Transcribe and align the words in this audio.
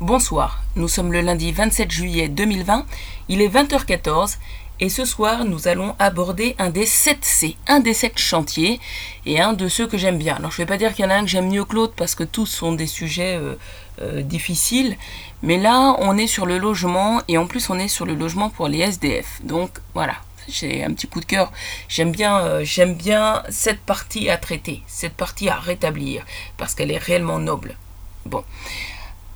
Bonsoir, 0.00 0.62
nous 0.74 0.88
sommes 0.88 1.10
le 1.10 1.22
lundi 1.22 1.52
27 1.52 1.90
juillet 1.90 2.28
2020, 2.28 2.84
il 3.30 3.40
est 3.40 3.48
20h14 3.48 4.36
et 4.78 4.90
ce 4.90 5.06
soir 5.06 5.46
nous 5.46 5.68
allons 5.68 5.96
aborder 5.98 6.54
un 6.58 6.68
des 6.68 6.84
7 6.84 7.24
C, 7.24 7.56
un 7.66 7.80
des 7.80 7.94
7 7.94 8.18
chantiers 8.18 8.78
et 9.24 9.40
un 9.40 9.54
de 9.54 9.68
ceux 9.68 9.86
que 9.86 9.96
j'aime 9.96 10.18
bien. 10.18 10.36
Alors 10.36 10.50
je 10.50 10.60
ne 10.60 10.66
vais 10.66 10.68
pas 10.68 10.76
dire 10.76 10.92
qu'il 10.92 11.06
y 11.06 11.08
en 11.08 11.10
a 11.10 11.14
un 11.14 11.22
que 11.22 11.28
j'aime 11.28 11.48
mieux 11.48 11.64
que 11.64 11.74
l'autre 11.74 11.94
parce 11.96 12.14
que 12.14 12.24
tous 12.24 12.44
sont 12.44 12.72
des 12.72 12.86
sujets 12.86 13.36
euh, 13.36 13.54
euh, 14.02 14.20
difficiles, 14.20 14.98
mais 15.42 15.56
là 15.56 15.96
on 15.98 16.18
est 16.18 16.26
sur 16.26 16.44
le 16.44 16.58
logement 16.58 17.22
et 17.26 17.38
en 17.38 17.46
plus 17.46 17.70
on 17.70 17.78
est 17.78 17.88
sur 17.88 18.04
le 18.04 18.14
logement 18.14 18.50
pour 18.50 18.68
les 18.68 18.80
SDF. 18.80 19.40
Donc 19.44 19.78
voilà, 19.94 20.16
j'ai 20.46 20.84
un 20.84 20.92
petit 20.92 21.08
coup 21.08 21.20
de 21.20 21.24
cœur. 21.24 21.50
J'aime 21.88 22.12
bien, 22.12 22.36
euh, 22.40 22.64
j'aime 22.64 22.96
bien 22.96 23.42
cette 23.48 23.80
partie 23.80 24.28
à 24.28 24.36
traiter, 24.36 24.82
cette 24.86 25.14
partie 25.14 25.48
à 25.48 25.56
rétablir 25.56 26.22
parce 26.58 26.74
qu'elle 26.74 26.90
est 26.90 26.98
réellement 26.98 27.38
noble. 27.38 27.78
Bon. 28.26 28.44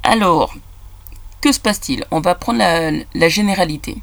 Alors, 0.02 0.54
que 1.40 1.52
se 1.52 1.60
passe-t-il? 1.60 2.04
On 2.10 2.20
va 2.20 2.34
prendre 2.34 2.58
la, 2.58 3.28
généralité. 3.28 3.96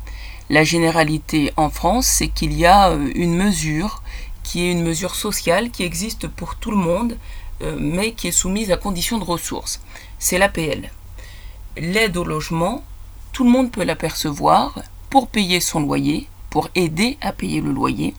La 0.49 0.63
généralité 0.63 1.51
en 1.57 1.69
France, 1.69 2.05
c'est 2.05 2.27
qu'il 2.27 2.53
y 2.53 2.65
a 2.65 2.89
euh, 2.89 3.11
une 3.15 3.35
mesure 3.35 4.01
qui 4.43 4.65
est 4.65 4.71
une 4.71 4.83
mesure 4.83 5.15
sociale 5.15 5.71
qui 5.71 5.83
existe 5.83 6.27
pour 6.27 6.55
tout 6.55 6.71
le 6.71 6.77
monde, 6.77 7.17
euh, 7.61 7.75
mais 7.79 8.13
qui 8.13 8.27
est 8.27 8.31
soumise 8.31 8.71
à 8.71 8.77
conditions 8.77 9.17
de 9.17 9.23
ressources. 9.23 9.81
C'est 10.19 10.37
l'APL. 10.37 10.91
L'aide 11.75 12.15
au 12.15 12.23
logement, 12.23 12.83
tout 13.33 13.43
le 13.43 13.49
monde 13.49 13.71
peut 13.71 13.83
l'apercevoir 13.83 14.79
pour 15.09 15.27
payer 15.27 15.59
son 15.59 15.79
loyer, 15.79 16.27
pour 16.49 16.69
aider 16.75 17.17
à 17.21 17.33
payer 17.33 17.61
le 17.61 17.71
loyer, 17.71 18.13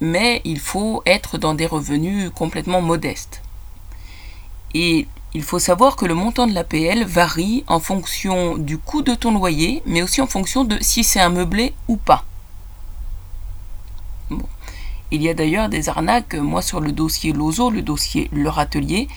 mais 0.00 0.42
il 0.44 0.60
faut 0.60 1.02
être 1.06 1.38
dans 1.38 1.54
des 1.54 1.66
revenus 1.66 2.30
complètement 2.34 2.82
modestes. 2.82 3.42
Et 4.74 5.06
il 5.36 5.42
faut 5.42 5.58
savoir 5.58 5.96
que 5.96 6.06
le 6.06 6.14
montant 6.14 6.46
de 6.46 6.54
l'APL 6.54 7.04
varie 7.04 7.62
en 7.66 7.78
fonction 7.78 8.56
du 8.56 8.78
coût 8.78 9.02
de 9.02 9.14
ton 9.14 9.32
loyer, 9.32 9.82
mais 9.84 10.00
aussi 10.00 10.22
en 10.22 10.26
fonction 10.26 10.64
de 10.64 10.78
si 10.80 11.04
c'est 11.04 11.20
un 11.20 11.28
meublé 11.28 11.74
ou 11.88 11.98
pas. 11.98 12.24
Il 15.10 15.20
y 15.22 15.28
a 15.28 15.34
d'ailleurs 15.34 15.68
des 15.68 15.90
arnaques. 15.90 16.36
Moi, 16.36 16.62
sur 16.62 16.80
le 16.80 16.90
dossier 16.90 17.34
Lozo, 17.34 17.68
le 17.68 17.82
dossier 17.82 18.30
Leur 18.32 18.58
Atelier, 18.58 19.08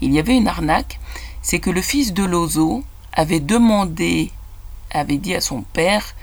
il 0.00 0.12
y 0.12 0.18
avait 0.18 0.36
une 0.36 0.48
arnaque. 0.48 0.98
C'est 1.42 1.60
que 1.60 1.70
le 1.70 1.80
fils 1.80 2.12
de 2.12 2.24
Lozo 2.24 2.82
avait 3.12 3.38
demandé, 3.38 4.32
avait 4.90 5.16
dit 5.16 5.36
à 5.36 5.40
son 5.40 5.62
père 5.62 6.16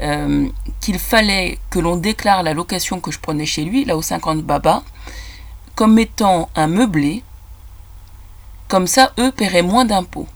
euh, 0.00 0.48
qu'il 0.80 0.98
fallait 0.98 1.58
que 1.68 1.78
l'on 1.78 1.96
déclare 1.96 2.42
la 2.42 2.54
location 2.54 3.00
que 3.00 3.10
je 3.10 3.18
prenais 3.18 3.44
chez 3.44 3.64
lui, 3.64 3.84
là 3.84 3.98
au 3.98 4.02
50 4.02 4.40
Baba, 4.40 4.82
comme 5.74 5.98
étant 5.98 6.48
un 6.56 6.68
meublé 6.68 7.22
comme 8.68 8.86
ça, 8.86 9.12
eux 9.18 9.30
paieraient 9.30 9.62
moins 9.62 9.84
d'impôts. 9.84 10.28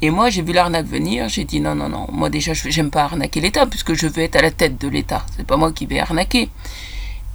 Et 0.00 0.10
moi, 0.10 0.30
j'ai 0.30 0.42
vu 0.42 0.52
l'arnaque 0.52 0.86
venir, 0.86 1.28
j'ai 1.28 1.44
dit 1.44 1.60
non, 1.60 1.74
non, 1.74 1.88
non, 1.88 2.06
moi 2.12 2.30
déjà, 2.30 2.52
je 2.52 2.68
n'aime 2.68 2.90
pas 2.90 3.04
arnaquer 3.04 3.40
l'État, 3.40 3.66
puisque 3.66 3.94
je 3.94 4.06
veux 4.06 4.22
être 4.22 4.36
à 4.36 4.42
la 4.42 4.52
tête 4.52 4.80
de 4.80 4.86
l'État. 4.86 5.26
C'est 5.36 5.46
pas 5.46 5.56
moi 5.56 5.72
qui 5.72 5.86
vais 5.86 5.98
arnaquer. 5.98 6.50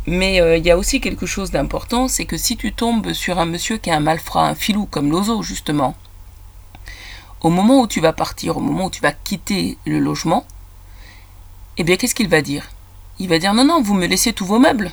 Mais 0.05 0.39
euh, 0.39 0.57
il 0.57 0.65
y 0.65 0.71
a 0.71 0.77
aussi 0.77 1.01
quelque 1.01 1.25
chose 1.25 1.51
d'important, 1.51 2.07
c'est 2.07 2.25
que 2.25 2.37
si 2.37 2.55
tu 2.55 2.71
tombes 2.73 3.13
sur 3.13 3.39
un 3.39 3.45
monsieur 3.45 3.77
qui 3.77 3.89
a 3.89 3.95
un 3.95 3.99
malfrat, 3.99 4.47
un 4.47 4.55
filou, 4.55 4.85
comme 4.85 5.11
Lozo, 5.11 5.41
justement, 5.43 5.95
au 7.41 7.49
moment 7.49 7.81
où 7.81 7.87
tu 7.87 7.99
vas 7.99 8.13
partir, 8.13 8.57
au 8.57 8.61
moment 8.61 8.85
où 8.85 8.89
tu 8.89 9.01
vas 9.01 9.11
quitter 9.11 9.77
le 9.85 9.99
logement, 9.99 10.45
eh 11.77 11.83
bien, 11.83 11.97
qu'est-ce 11.97 12.15
qu'il 12.15 12.29
va 12.29 12.41
dire? 12.41 12.69
Il 13.19 13.27
va 13.27 13.39
dire 13.39 13.53
non, 13.53 13.65
non, 13.65 13.81
vous 13.81 13.93
me 13.93 14.07
laissez 14.07 14.31
tous 14.31 14.45
vos 14.45 14.59
meubles. 14.59 14.91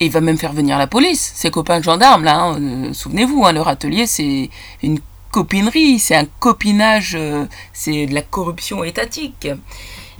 Et 0.00 0.06
il 0.06 0.12
va 0.12 0.20
même 0.20 0.36
faire 0.36 0.52
venir 0.52 0.76
la 0.78 0.86
police, 0.86 1.32
ses 1.34 1.50
copains 1.50 1.80
gendarmes, 1.80 2.24
là. 2.24 2.38
Hein, 2.38 2.60
euh, 2.60 2.92
souvenez-vous, 2.92 3.44
hein, 3.44 3.52
leur 3.52 3.68
atelier, 3.68 4.06
c'est 4.06 4.50
une 4.82 4.98
copinerie, 5.30 5.98
c'est 5.98 6.16
un 6.16 6.26
copinage, 6.38 7.14
euh, 7.14 7.46
c'est 7.72 8.06
de 8.06 8.14
la 8.14 8.22
corruption 8.22 8.84
étatique. 8.84 9.48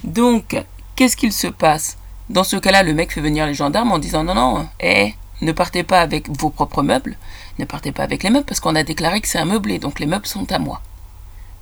Donc, 0.04 0.56
qu'est-ce 0.94 1.16
qu'il 1.16 1.32
se 1.32 1.46
passe? 1.46 1.98
Dans 2.28 2.44
ce 2.44 2.56
cas-là, 2.56 2.82
le 2.82 2.94
mec 2.94 3.12
fait 3.12 3.20
venir 3.20 3.46
les 3.46 3.54
gendarmes 3.54 3.92
en 3.92 3.98
disant 3.98 4.24
non, 4.24 4.34
non, 4.34 4.68
eh, 4.80 5.14
ne 5.42 5.52
partez 5.52 5.82
pas 5.82 6.00
avec 6.00 6.28
vos 6.28 6.50
propres 6.50 6.82
meubles, 6.82 7.16
ne 7.58 7.64
partez 7.64 7.92
pas 7.92 8.02
avec 8.02 8.22
les 8.22 8.30
meubles 8.30 8.46
parce 8.46 8.60
qu'on 8.60 8.74
a 8.74 8.82
déclaré 8.82 9.20
que 9.20 9.28
c'est 9.28 9.38
un 9.38 9.44
meublé, 9.44 9.78
donc 9.78 10.00
les 10.00 10.06
meubles 10.06 10.26
sont 10.26 10.50
à 10.52 10.58
moi. 10.58 10.80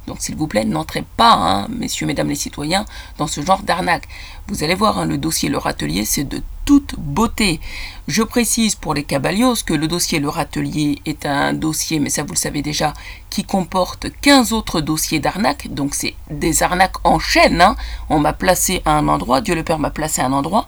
Donc 0.07 0.19
s'il 0.21 0.37
vous 0.37 0.47
plaît, 0.47 0.65
n'entrez 0.65 1.05
pas, 1.17 1.33
hein, 1.33 1.67
messieurs, 1.71 2.07
mesdames 2.07 2.29
les 2.29 2.35
citoyens, 2.35 2.85
dans 3.19 3.27
ce 3.27 3.41
genre 3.41 3.63
d'arnaque. 3.63 4.09
Vous 4.49 4.63
allez 4.63 4.75
voir, 4.75 4.99
hein, 4.99 5.07
le 5.07 5.19
dossier 5.19 5.49
Le 5.49 5.59
Atelier, 5.67 6.05
c'est 6.05 6.25
de 6.25 6.43
toute 6.65 6.95
beauté. 6.99 7.61
Je 8.09 8.23
précise 8.23 8.75
pour 8.75 8.95
les 8.95 9.05
cabalios 9.05 9.55
que 9.65 9.75
le 9.75 9.89
dossier 9.89 10.19
Le 10.19 10.31
Atelier 10.37 11.01
est 11.07 11.27
un 11.27 11.53
dossier, 11.53 12.01
mais 12.01 12.11
ça 12.11 12.23
vous 12.23 12.33
le 12.33 12.39
savez 12.39 12.63
déjà, 12.63 12.93
qui 13.31 13.45
comporte 13.45 14.07
15 14.21 14.53
autres 14.53 14.81
dossiers 14.81 15.21
d'arnaque. 15.21 15.69
Donc 15.73 15.95
c'est 15.95 16.15
des 16.31 16.63
arnaques 16.63 17.05
en 17.05 17.19
chaîne. 17.19 17.61
Hein. 17.61 17.77
On 18.11 18.19
m'a 18.19 18.33
placé 18.33 18.83
à 18.85 18.93
un 18.93 19.09
endroit, 19.09 19.41
Dieu 19.41 19.55
le 19.55 19.63
Père 19.63 19.79
m'a 19.79 19.91
placé 19.91 20.21
à 20.21 20.27
un 20.27 20.33
endroit, 20.33 20.67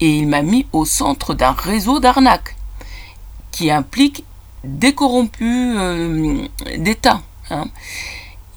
et 0.00 0.18
il 0.18 0.28
m'a 0.28 0.42
mis 0.42 0.66
au 0.72 0.84
centre 0.84 1.34
d'un 1.34 1.52
réseau 1.52 2.00
d'arnaques 2.00 2.56
qui 3.50 3.70
implique 3.70 4.24
des 4.64 4.94
corrompus 4.94 5.74
euh, 5.76 6.46
d'État. 6.76 7.20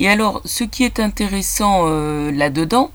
Et 0.02 0.10
alors, 0.10 0.42
ce 0.46 0.64
qui 0.64 0.84
est 0.84 1.00
intéressant 1.00 1.84
euh, 1.86 2.32
là-dedans, 2.32 2.90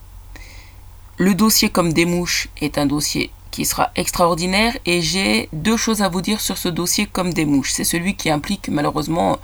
le 1.19 1.37
dossier 1.37 1.71
comme 1.71 1.93
des 1.93 2.05
mouches 2.05 2.49
est 2.61 2.78
un 2.78 2.87
dossier 2.87 3.31
qui 3.53 3.65
sera 3.65 3.93
extraordinaire 3.94 4.77
et 4.87 5.00
j'ai 5.03 5.49
deux 5.53 5.77
choses 5.77 6.03
à 6.03 6.09
vous 6.09 6.21
dire 6.21 6.41
sur 6.41 6.59
ce 6.59 6.69
dossier 6.69 7.06
comme 7.06 7.33
des 7.33 7.44
mouches. 7.44 7.71
C'est 7.71 7.84
celui 7.84 8.17
qui 8.17 8.28
implique 8.28 8.69
malheureusement 8.69 9.39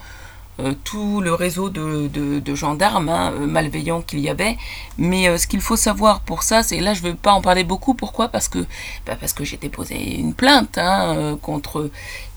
euh, 0.59 0.75
tout 0.83 1.21
le 1.21 1.35
réseau 1.35 1.71
de, 1.71 2.55
gendarmes 2.57 3.09
hein, 3.09 3.31
euh, 3.31 3.47
malveillants 3.47 4.03
qu'il 4.03 4.19
y 4.19 4.29
avait. 4.29 4.59
Mais 4.99 5.39
ce 5.39 5.47
qu'il 5.47 5.61
faut 5.61 5.77
savoir 5.77 6.19
pour 6.19 6.43
ça, 6.43 6.65
c'est 6.65 6.81
là 6.81 6.95
je 6.95 7.05
ne 7.05 7.11
vais 7.11 7.15
pas 7.15 7.33
en 7.33 7.43
parler 7.43 7.63
beaucoup. 7.63 7.95
Pourquoi? 7.95 8.27
Parce 8.27 8.49
que 8.49 8.59
bah, 9.07 9.17
parce 9.21 9.33
que 9.33 9.45
j'ai 9.45 9.57
déposé 9.57 10.17
une 10.19 10.35
plainte 10.35 10.79
hein, 10.79 11.39
contre 11.41 11.91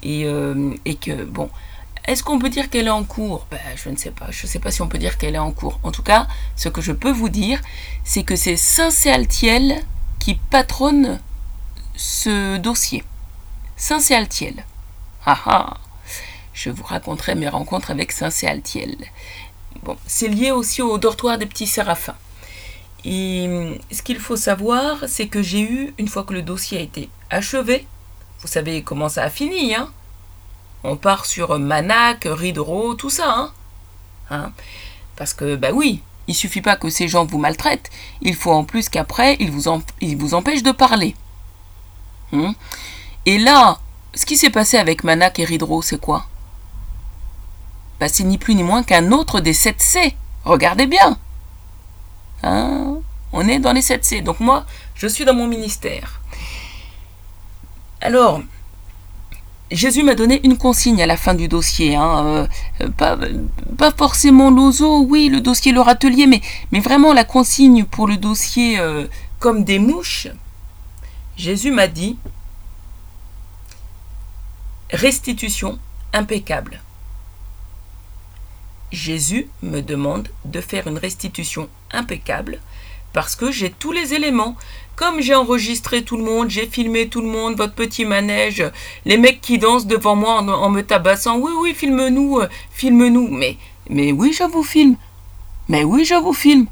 et, 0.04 0.28
et 0.86 0.96
que 0.96 1.24
bon 1.24 1.50
est-ce 2.08 2.24
qu'on 2.24 2.38
peut 2.40 2.50
dire 2.50 2.70
qu'elle 2.70 2.88
est 2.88 2.92
en 2.92 3.04
cours? 3.04 3.48
Ben, 3.50 3.60
Je 3.76 3.90
ne 3.90 3.96
sais 3.96 4.12
pas. 4.12 4.28
Je 4.30 4.46
ne 4.46 4.48
sais 4.52 4.60
pas 4.60 4.72
si 4.72 4.82
on 4.82 4.88
peut 4.88 4.98
dire 4.98 5.18
qu'elle 5.18 5.36
est 5.36 5.40
en 5.40 5.52
cours. 5.52 5.80
En 5.84 5.92
tout 5.92 6.04
cas, 6.04 6.28
ce 6.56 6.70
que 6.70 6.82
je 6.82 6.92
peux 6.92 7.12
vous 7.12 7.30
dire, 7.30 7.60
c'est 8.04 8.24
que 8.24 8.36
c'est 8.36 8.58
Saint-Céaltiel 8.58 9.84
qui 10.20 10.36
patronne 10.36 11.20
ce 11.96 12.58
dossier. 12.58 13.04
Saint-Céaltiel. 13.76 14.66
Ah 15.26 15.40
ah 15.46 15.78
Je 16.54 16.70
vous 16.70 16.84
raconterai 16.84 17.36
mes 17.36 17.50
rencontres 17.50 17.92
avec 17.92 18.12
Saint-Céaltiel. 18.12 18.96
Bon, 19.84 19.98
c'est 20.06 20.28
lié 20.28 20.52
aussi 20.52 20.82
au 20.82 20.98
dortoir 20.98 21.38
des 21.38 21.46
petits 21.46 21.68
séraphins. 21.68 22.16
Et 23.04 23.78
ce 23.92 24.02
qu'il 24.02 24.20
faut 24.20 24.36
savoir, 24.36 25.04
c'est 25.08 25.28
que 25.28 25.42
j'ai 25.42 25.62
eu, 25.62 25.94
une 26.00 26.08
fois 26.08 26.24
que 26.24 26.34
le 26.34 26.42
dossier 26.42 26.80
a 26.80 26.82
été 26.82 27.10
achevé, 27.30 27.86
vous 28.40 28.48
savez 28.48 28.84
comment 28.84 29.10
ça 29.10 29.24
a 29.24 29.30
fini, 29.30 29.76
hein 29.76 29.92
on 30.86 30.98
part 30.98 31.26
sur 31.26 31.58
Manac, 31.60 32.28
Ridro, 32.30 32.94
tout 32.94 33.10
ça. 33.10 33.34
Hein. 33.36 33.52
hein? 34.30 34.52
Parce 35.16 35.34
que, 35.34 35.56
bah 35.56 35.70
oui, 35.74 36.02
il 36.28 36.36
suffit 36.36 36.62
pas 36.62 36.76
que 36.76 36.90
ces 36.90 37.08
gens 37.08 37.26
vous 37.26 37.38
maltraitent, 37.38 37.90
il 38.22 38.36
faut 38.36 38.52
en 38.52 38.64
plus 38.64 38.90
qu'après, 38.90 39.38
ils 39.40 39.52
vous, 39.52 39.68
empêchent 39.68 40.64
de 40.64 40.72
parler. 40.72 41.16
Hein? 42.34 42.56
et 43.26 43.38
là, 43.38 43.80
ce 44.14 44.26
qui 44.26 44.36
s'est 44.36 44.50
passé 44.50 44.78
avec 44.78 45.04
Manac 45.04 45.40
et 45.40 45.46
Ridro, 45.46 45.82
c'est 45.82 46.00
quoi? 46.00 46.26
Bah, 48.00 48.10
C'est 48.10 48.24
ni 48.24 48.38
plus 48.38 48.56
ni 48.56 48.64
moins 48.64 48.84
qu'un 48.84 49.12
autre 49.12 49.40
des 49.40 49.54
7C. 49.54 50.14
Regardez 50.44 50.88
bien. 50.88 51.18
Hein? 52.44 52.98
On 53.32 53.48
est 53.48 53.60
dans 53.60 53.74
les 53.74 53.82
7C. 53.82 54.24
Donc 54.24 54.40
moi, 54.40 54.66
je 54.96 55.08
suis 55.08 55.26
dans 55.26 55.34
mon 55.34 55.48
ministère. 55.48 56.22
Alors, 58.02 58.42
Jésus 59.72 60.04
m'a 60.04 60.14
donné 60.14 60.42
une 60.44 60.58
consigne 60.58 61.02
à 61.02 61.08
la 61.08 61.18
fin 61.18 61.34
du 61.34 61.48
dossier. 61.48 61.96
Hein, 61.96 62.48
euh, 62.82 62.90
pas, 63.78 63.92
forcément 63.92 64.52
l'ozo, 64.52 65.02
oui, 65.02 65.30
le 65.30 65.42
dossier, 65.42 65.72
le 65.72 65.82
râtelier, 65.82 66.28
mais, 66.28 66.42
mais 66.72 66.80
vraiment 66.80 67.14
la 67.14 67.24
consigne 67.24 67.84
pour 67.84 68.08
le 68.08 68.18
dossier 68.18 68.80
euh, 68.80 69.08
comme 69.40 69.64
des 69.64 69.80
mouches. 69.80 70.28
Jésus 71.36 71.72
m'a 71.72 71.88
dit 71.88 72.18
restitution 74.92 75.80
impeccable. 76.14 76.82
Jésus 78.92 79.50
me 79.64 79.82
demande 79.82 80.30
de 80.46 80.62
faire 80.62 80.88
une 80.88 81.00
restitution 81.00 81.68
impeccable 81.92 82.60
parce 83.16 83.38
que 83.38 83.50
j'ai 83.50 83.72
tous 83.72 83.94
les 83.94 84.14
éléments. 84.14 84.58
Comme 84.98 85.22
j'ai 85.22 85.36
enregistré 85.36 86.04
tout 86.04 86.18
le 86.18 86.24
monde, 86.24 86.50
j'ai 86.50 86.68
filmé 86.68 87.08
tout 87.08 87.22
le 87.22 87.28
monde, 87.28 87.56
votre 87.56 87.74
petit 87.74 88.04
manège, 88.04 88.64
les 89.06 89.18
mecs 89.18 89.40
qui 89.40 89.58
dansent 89.58 89.88
devant 89.88 90.18
moi 90.18 90.40
en, 90.42 90.70
me 90.70 90.82
tabassant. 90.82 91.38
Oui, 91.38 91.52
oui, 91.58 91.74
filme-nous, 91.74 92.40
euh, 92.40 92.50
filme-nous. 92.72 93.30
Mais, 93.30 93.58
mais 93.90 94.12
oui, 94.12 94.34
je 94.34 94.44
vous 94.44 94.64
filme. 94.64 94.98
Mais 95.70 95.86
oui, 95.86 96.04
je 96.04 96.16
vous 96.16 96.34
filme. 96.34 96.68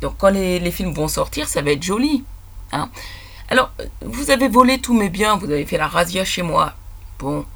Donc 0.00 0.14
quand 0.18 0.30
les, 0.30 0.70
films 0.72 0.92
vont 0.92 1.08
sortir, 1.08 1.48
ça 1.48 1.62
va 1.62 1.70
être 1.70 1.82
joli. 1.82 2.24
Hein. 2.72 2.90
Alors, 3.48 3.70
vous 4.04 4.30
avez 4.30 4.48
volé 4.48 4.80
tous 4.80 4.94
mes 4.94 5.08
biens, 5.08 5.36
vous 5.36 5.50
avez 5.50 5.66
fait 5.66 5.78
la 5.78 5.86
razzia 5.86 6.24
chez 6.24 6.42
moi. 6.42 6.74
Bon, 7.20 7.46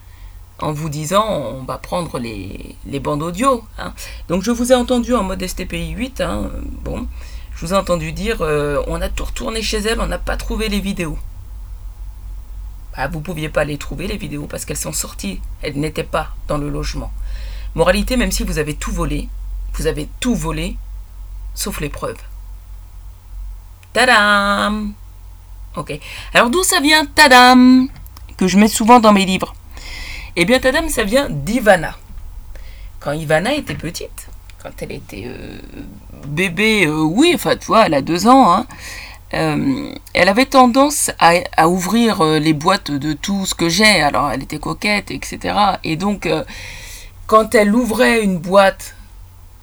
en 0.62 0.72
vous 0.72 0.88
disant 0.88 1.26
on 1.28 1.64
va 1.64 1.76
prendre 1.76 2.18
les, 2.18 2.76
bandes 3.00 3.22
audio. 3.22 3.64
Hein. 3.78 3.92
Donc 4.28 4.42
je 4.42 4.50
vous 4.50 4.72
ai 4.72 4.74
entendu 4.74 5.14
en 5.14 5.24
mode 5.24 5.44
STPI 5.44 5.90
8, 5.90 6.20
hein, 6.20 6.50
bon, 6.82 7.06
je 7.54 7.66
vous 7.66 7.74
ai 7.74 7.76
entendu 7.76 8.12
dire 8.12 8.38
euh, 8.40 8.82
on 8.86 9.00
a 9.00 9.08
tout 9.08 9.24
retourné 9.24 9.60
chez 9.60 9.78
elle, 9.78 10.00
on 10.00 10.06
n'a 10.06 10.18
pas 10.18 10.36
trouvé 10.36 10.68
les 10.68 10.80
vidéos. 10.80 11.18
Bah, 12.96 13.08
vous 13.08 13.18
ne 13.18 13.24
pouviez 13.24 13.48
pas 13.48 13.64
les 13.64 13.76
trouver 13.76 14.06
les 14.06 14.16
vidéos 14.16 14.46
parce 14.46 14.64
qu'elles 14.64 14.76
sont 14.76 14.92
sorties, 14.92 15.40
elles 15.62 15.78
n'étaient 15.78 16.04
pas 16.04 16.28
dans 16.46 16.58
le 16.58 16.70
logement. 16.70 17.12
Moralité, 17.74 18.16
même 18.16 18.32
si 18.32 18.44
vous 18.44 18.58
avez 18.58 18.74
tout 18.74 18.92
volé, 18.92 19.28
vous 19.74 19.86
avez 19.86 20.08
tout 20.20 20.34
volé, 20.34 20.76
sauf 21.54 21.80
les 21.80 21.88
preuves. 21.88 22.20
Tadam 23.92 24.92
Ok. 25.74 25.98
Alors 26.34 26.50
d'où 26.50 26.62
ça 26.62 26.80
vient 26.80 27.04
Tadam? 27.06 27.88
Que 28.36 28.46
je 28.46 28.58
mets 28.58 28.68
souvent 28.68 29.00
dans 29.00 29.12
mes 29.12 29.24
livres. 29.24 29.54
Eh 30.34 30.46
bien, 30.46 30.58
Tadam, 30.58 30.88
ça 30.88 31.04
vient 31.04 31.28
d'Ivana. 31.28 31.94
Quand 33.00 33.12
Ivana 33.12 33.52
était 33.54 33.74
petite, 33.74 34.28
quand 34.62 34.70
elle 34.80 34.92
était 34.92 35.24
euh, 35.26 35.58
bébé, 36.26 36.86
euh, 36.86 37.02
oui, 37.02 37.32
enfin, 37.34 37.56
tu 37.56 37.66
vois, 37.66 37.84
elle 37.84 37.92
a 37.92 38.00
deux 38.00 38.26
ans, 38.28 38.50
hein, 38.50 38.66
euh, 39.34 39.92
elle 40.14 40.28
avait 40.30 40.46
tendance 40.46 41.10
à, 41.18 41.68
ouvrir 41.68 42.22
les 42.24 42.54
boîtes 42.54 42.90
de 42.90 43.12
tout 43.12 43.44
ce 43.44 43.54
que 43.54 43.68
j'ai. 43.68 44.00
Alors, 44.00 44.30
elle 44.30 44.42
était 44.42 44.58
coquette, 44.58 45.10
etc. 45.10 45.54
Et 45.84 45.96
donc, 45.96 46.28
quand 47.26 47.54
elle 47.54 47.74
ouvrait 47.74 48.22
une 48.22 48.38
boîte, 48.38 48.94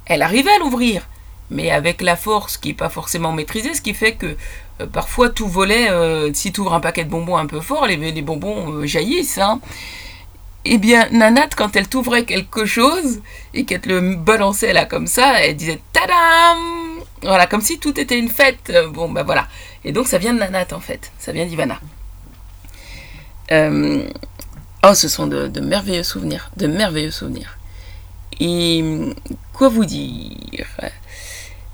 elle 0.05 0.21
arrivait 0.21 0.51
à 0.51 0.59
l'ouvrir, 0.59 1.07
mais 1.49 1.71
avec 1.71 2.01
la 2.01 2.15
force 2.15 2.57
qui 2.57 2.69
n'est 2.69 2.73
pas 2.75 2.89
forcément 2.89 3.31
maîtrisée, 3.31 3.73
ce 3.73 3.81
qui 3.81 3.93
fait 3.93 4.13
que 4.13 4.37
parfois 4.91 5.29
tout 5.29 5.47
volait. 5.47 5.87
si 6.33 6.51
tu 6.51 6.61
ouvres 6.61 6.73
un 6.73 6.79
paquet 6.79 7.05
de 7.05 7.09
bonbons 7.09 7.37
un 7.37 7.45
peu 7.45 7.61
fort, 7.61 7.85
les, 7.85 7.95
les 7.95 8.21
bonbons 8.21 8.85
jaillissent. 8.85 9.37
Hein. 9.37 9.61
Eh 10.65 10.77
bien, 10.77 11.07
Nanette, 11.11 11.55
quand 11.55 11.75
elle 11.75 11.87
t'ouvrait 11.87 12.25
quelque 12.25 12.65
chose 12.65 13.21
et 13.53 13.63
qu'elle 13.65 13.81
te 13.81 13.89
le 13.89 14.15
balançait 14.15 14.73
là 14.73 14.85
comme 14.85 15.07
ça, 15.07 15.41
elle 15.41 15.55
disait 15.55 15.79
Tadam 15.93 17.03
Voilà, 17.21 17.47
comme 17.47 17.61
si 17.61 17.79
tout 17.79 17.97
était 17.99 18.19
une 18.19 18.29
fête. 18.29 18.71
Bon, 18.91 19.09
ben 19.09 19.23
voilà. 19.23 19.47
Et 19.85 19.91
donc, 19.91 20.07
ça 20.07 20.17
vient 20.17 20.33
de 20.33 20.39
Nanette 20.39 20.73
en 20.73 20.79
fait. 20.79 21.11
Ça 21.17 21.31
vient 21.31 21.45
d'Ivana. 21.45 21.79
Euh, 23.51 24.03
oh, 24.83 24.93
ce 24.93 25.07
sont 25.07 25.27
de, 25.27 25.47
de, 25.47 25.61
merveilleux 25.61 26.03
souvenirs. 26.03 26.51
De 26.57 26.67
merveilleux 26.67 27.11
souvenirs. 27.11 27.57
Et 28.39 28.83
quoi 29.53 29.69
vous 29.69 29.85
dire? 29.85 30.67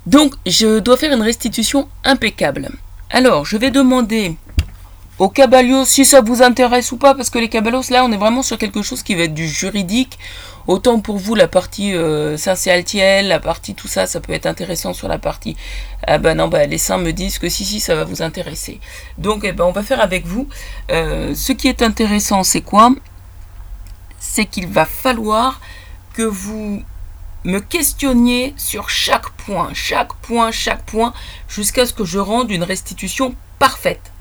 Donc, 0.06 0.34
je 0.46 0.78
dois 0.78 0.96
faire 0.96 1.12
une 1.12 1.22
restitution 1.22 1.88
impeccable. 2.04 2.70
Alors, 3.10 3.44
je 3.44 3.56
vais 3.56 3.70
demander 3.70 4.36
au 5.18 5.30
Caballos, 5.30 5.86
si 5.86 6.04
ça 6.04 6.20
vous 6.20 6.42
intéresse 6.42 6.92
ou 6.92 6.98
pas, 6.98 7.14
parce 7.14 7.30
que 7.30 7.38
les 7.38 7.48
Caballos, 7.48 7.82
là, 7.90 8.04
on 8.04 8.12
est 8.12 8.18
vraiment 8.18 8.42
sur 8.42 8.58
quelque 8.58 8.82
chose 8.82 9.02
qui 9.02 9.14
va 9.14 9.22
être 9.22 9.34
du 9.34 9.48
juridique. 9.48 10.18
Autant 10.66 11.00
pour 11.00 11.16
vous, 11.16 11.34
la 11.34 11.48
partie 11.48 11.94
euh, 11.94 12.36
saint 12.36 12.56
Altiel, 12.66 13.28
la 13.28 13.38
partie 13.38 13.74
tout 13.74 13.88
ça, 13.88 14.06
ça 14.06 14.20
peut 14.20 14.32
être 14.32 14.46
intéressant 14.46 14.92
sur 14.92 15.08
la 15.08 15.18
partie. 15.18 15.56
Ah 16.06 16.18
ben 16.18 16.34
non, 16.34 16.48
ben 16.48 16.68
les 16.68 16.76
saints 16.76 16.98
me 16.98 17.12
disent 17.12 17.38
que 17.38 17.48
si, 17.48 17.64
si, 17.64 17.80
ça 17.80 17.94
va 17.94 18.04
vous 18.04 18.20
intéresser. 18.20 18.80
Donc, 19.16 19.44
eh 19.44 19.52
ben, 19.52 19.64
on 19.64 19.72
va 19.72 19.82
faire 19.82 20.00
avec 20.00 20.26
vous. 20.26 20.48
Euh, 20.90 21.34
ce 21.34 21.52
qui 21.52 21.68
est 21.68 21.82
intéressant, 21.82 22.42
c'est 22.42 22.62
quoi? 22.62 22.90
C'est 24.18 24.44
qu'il 24.44 24.66
va 24.66 24.84
falloir 24.84 25.60
que 26.14 26.22
vous 26.22 26.82
me 27.44 27.60
questionniez 27.60 28.52
sur 28.56 28.90
chaque 28.90 29.30
point, 29.30 29.70
chaque 29.72 30.12
point, 30.14 30.50
chaque 30.50 30.82
point, 30.82 31.14
jusqu'à 31.48 31.86
ce 31.86 31.92
que 31.92 32.04
je 32.04 32.18
rende 32.18 32.50
une 32.50 32.64
restitution 32.64 33.34
parfaite. 33.58 34.12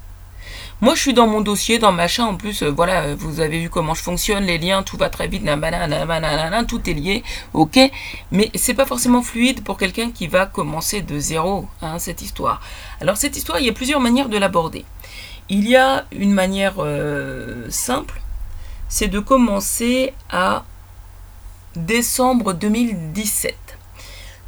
Moi, 0.81 0.93
je 0.93 0.99
suis 0.99 1.13
dans 1.13 1.25
mon 1.25 1.39
dossier, 1.39 1.79
dans 1.79 1.93
machin. 1.93 2.25
En 2.25 2.35
plus, 2.35 2.61
euh, 2.61 2.69
voilà, 2.69 3.15
vous 3.15 3.39
avez 3.39 3.59
vu 3.59 3.69
comment 3.69 3.93
je 3.93 4.01
fonctionne, 4.01 4.43
les 4.43 4.57
liens, 4.57 4.83
tout 4.83 4.97
va 4.97 5.09
très 5.09 5.27
vite, 5.27 5.43
tout 6.67 6.89
est 6.89 6.93
lié, 6.93 7.23
ok. 7.53 7.79
Mais 8.31 8.51
c'est 8.55 8.73
pas 8.73 8.85
forcément 8.85 9.21
fluide 9.21 9.63
pour 9.63 9.77
quelqu'un 9.77 10.11
qui 10.11 10.27
va 10.27 10.45
commencer 10.45 11.01
de 11.01 11.17
zéro, 11.17 11.67
hein, 11.81 11.97
cette 11.97 12.21
histoire. 12.21 12.61
Alors, 12.99 13.15
cette 13.15 13.37
histoire, 13.37 13.59
il 13.59 13.65
y 13.65 13.69
a 13.69 13.73
plusieurs 13.73 14.01
manières 14.01 14.27
de 14.27 14.37
l'aborder. 14.37 14.83
Il 15.47 15.67
y 15.67 15.77
a 15.77 16.05
une 16.11 16.33
manière 16.33 16.75
euh, 16.79 17.67
simple, 17.69 18.21
c'est 18.89 19.07
de 19.07 19.19
commencer 19.19 20.13
à 20.29 20.65
décembre 21.75 22.53
2017 22.53 23.55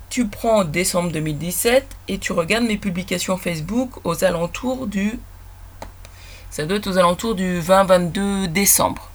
tu 0.10 0.26
prends 0.26 0.64
décembre 0.64 1.12
2017 1.12 1.86
et 2.08 2.18
tu 2.18 2.32
regardes 2.32 2.64
mes 2.64 2.78
publications 2.78 3.38
Facebook 3.38 3.92
aux 4.04 4.24
alentours 4.24 4.88
du 4.88 5.20
ça 6.58 6.66
doit 6.66 6.78
être 6.78 6.88
aux 6.88 6.98
alentours 6.98 7.36
du 7.36 7.62
20-22 7.62 8.48
décembre. 8.48 9.12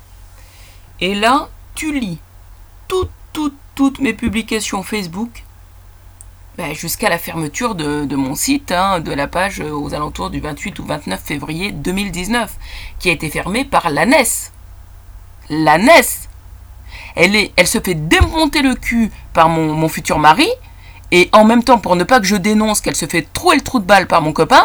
Et 1.00 1.16
là, 1.16 1.48
tu 1.74 1.98
lis 1.98 2.20
toutes, 2.86 3.10
toutes, 3.32 3.58
toutes 3.74 3.98
mes 3.98 4.12
publications 4.12 4.84
Facebook 4.84 5.42
ben, 6.56 6.72
jusqu'à 6.72 7.08
la 7.08 7.18
fermeture 7.18 7.74
de, 7.74 8.14
mon 8.14 8.36
site, 8.36 8.70
hein, 8.70 9.00
de 9.00 9.10
la 9.10 9.26
page 9.26 9.58
aux 9.58 9.92
alentours 9.92 10.30
du 10.30 10.38
28 10.38 10.78
ou 10.78 10.84
29 10.84 11.20
février 11.20 11.72
2019, 11.72 12.54
qui 13.00 13.08
a 13.08 13.12
été 13.12 13.28
fermée 13.28 13.64
par 13.64 13.90
l'ANES. 13.90 14.52
L'ANES 15.50 16.28
elle 17.16 17.66
se 17.66 17.80
fait 17.80 17.96
démonter 17.96 18.62
le 18.62 18.76
cul 18.76 19.10
par 19.32 19.48
mon, 19.48 19.74
mon 19.74 19.88
futur 19.88 20.20
mari, 20.20 20.48
et 21.10 21.28
en 21.32 21.44
même 21.44 21.64
temps, 21.64 21.78
pour 21.78 21.96
ne 21.96 22.04
pas 22.04 22.20
que 22.20 22.26
je 22.26 22.36
dénonce 22.36 22.80
qu'elle 22.80 22.94
se 22.94 23.06
fait 23.06 23.26
trouer 23.32 23.56
le 23.56 23.62
trou 23.62 23.80
de 23.80 23.84
balle 23.84 24.06
par 24.06 24.22
mon 24.22 24.32
copain, 24.32 24.64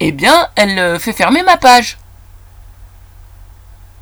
eh 0.00 0.10
bien, 0.10 0.48
elle 0.56 0.76
euh, 0.76 0.98
fait 0.98 1.12
fermer 1.12 1.44
ma 1.44 1.56
page. 1.56 1.98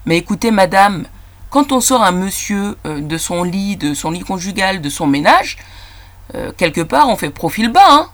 Mais 0.06 0.18
écoutez, 0.18 0.50
madame, 0.50 1.06
quand 1.50 1.72
on 1.72 1.80
sort 1.80 2.02
un 2.02 2.12
monsieur 2.12 2.76
euh, 2.86 3.00
de 3.00 3.16
son 3.16 3.42
lit, 3.42 3.76
de 3.76 3.94
son 3.94 4.10
lit 4.10 4.20
conjugal, 4.20 4.80
de 4.80 4.88
son 4.90 5.06
ménage, 5.06 5.56
euh, 6.34 6.52
quelque 6.56 6.80
part, 6.80 7.08
on 7.08 7.16
fait 7.16 7.30
profil 7.30 7.70
bas. 7.70 7.80
Hein 7.88 8.10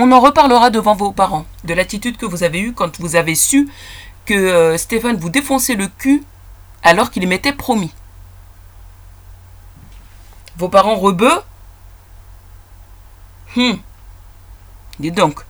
on 0.00 0.12
en 0.12 0.20
reparlera 0.20 0.70
devant 0.70 0.94
vos 0.94 1.10
parents, 1.10 1.44
de 1.64 1.74
l'attitude 1.74 2.16
que 2.16 2.26
vous 2.26 2.44
avez 2.44 2.60
eue 2.60 2.72
quand 2.72 3.00
vous 3.00 3.16
avez 3.16 3.34
su 3.34 3.68
que 4.26 4.34
euh, 4.34 4.78
Stéphane 4.78 5.16
vous 5.16 5.30
défonçait 5.30 5.74
le 5.74 5.88
cul 5.88 6.22
alors 6.82 7.10
qu'il 7.10 7.26
m'était 7.26 7.52
promis. 7.52 7.92
Vos 10.56 10.68
parents 10.68 10.96
rebeux? 10.96 11.40
Hum. 13.56 13.78
Dites 15.00 15.14
donc. 15.14 15.47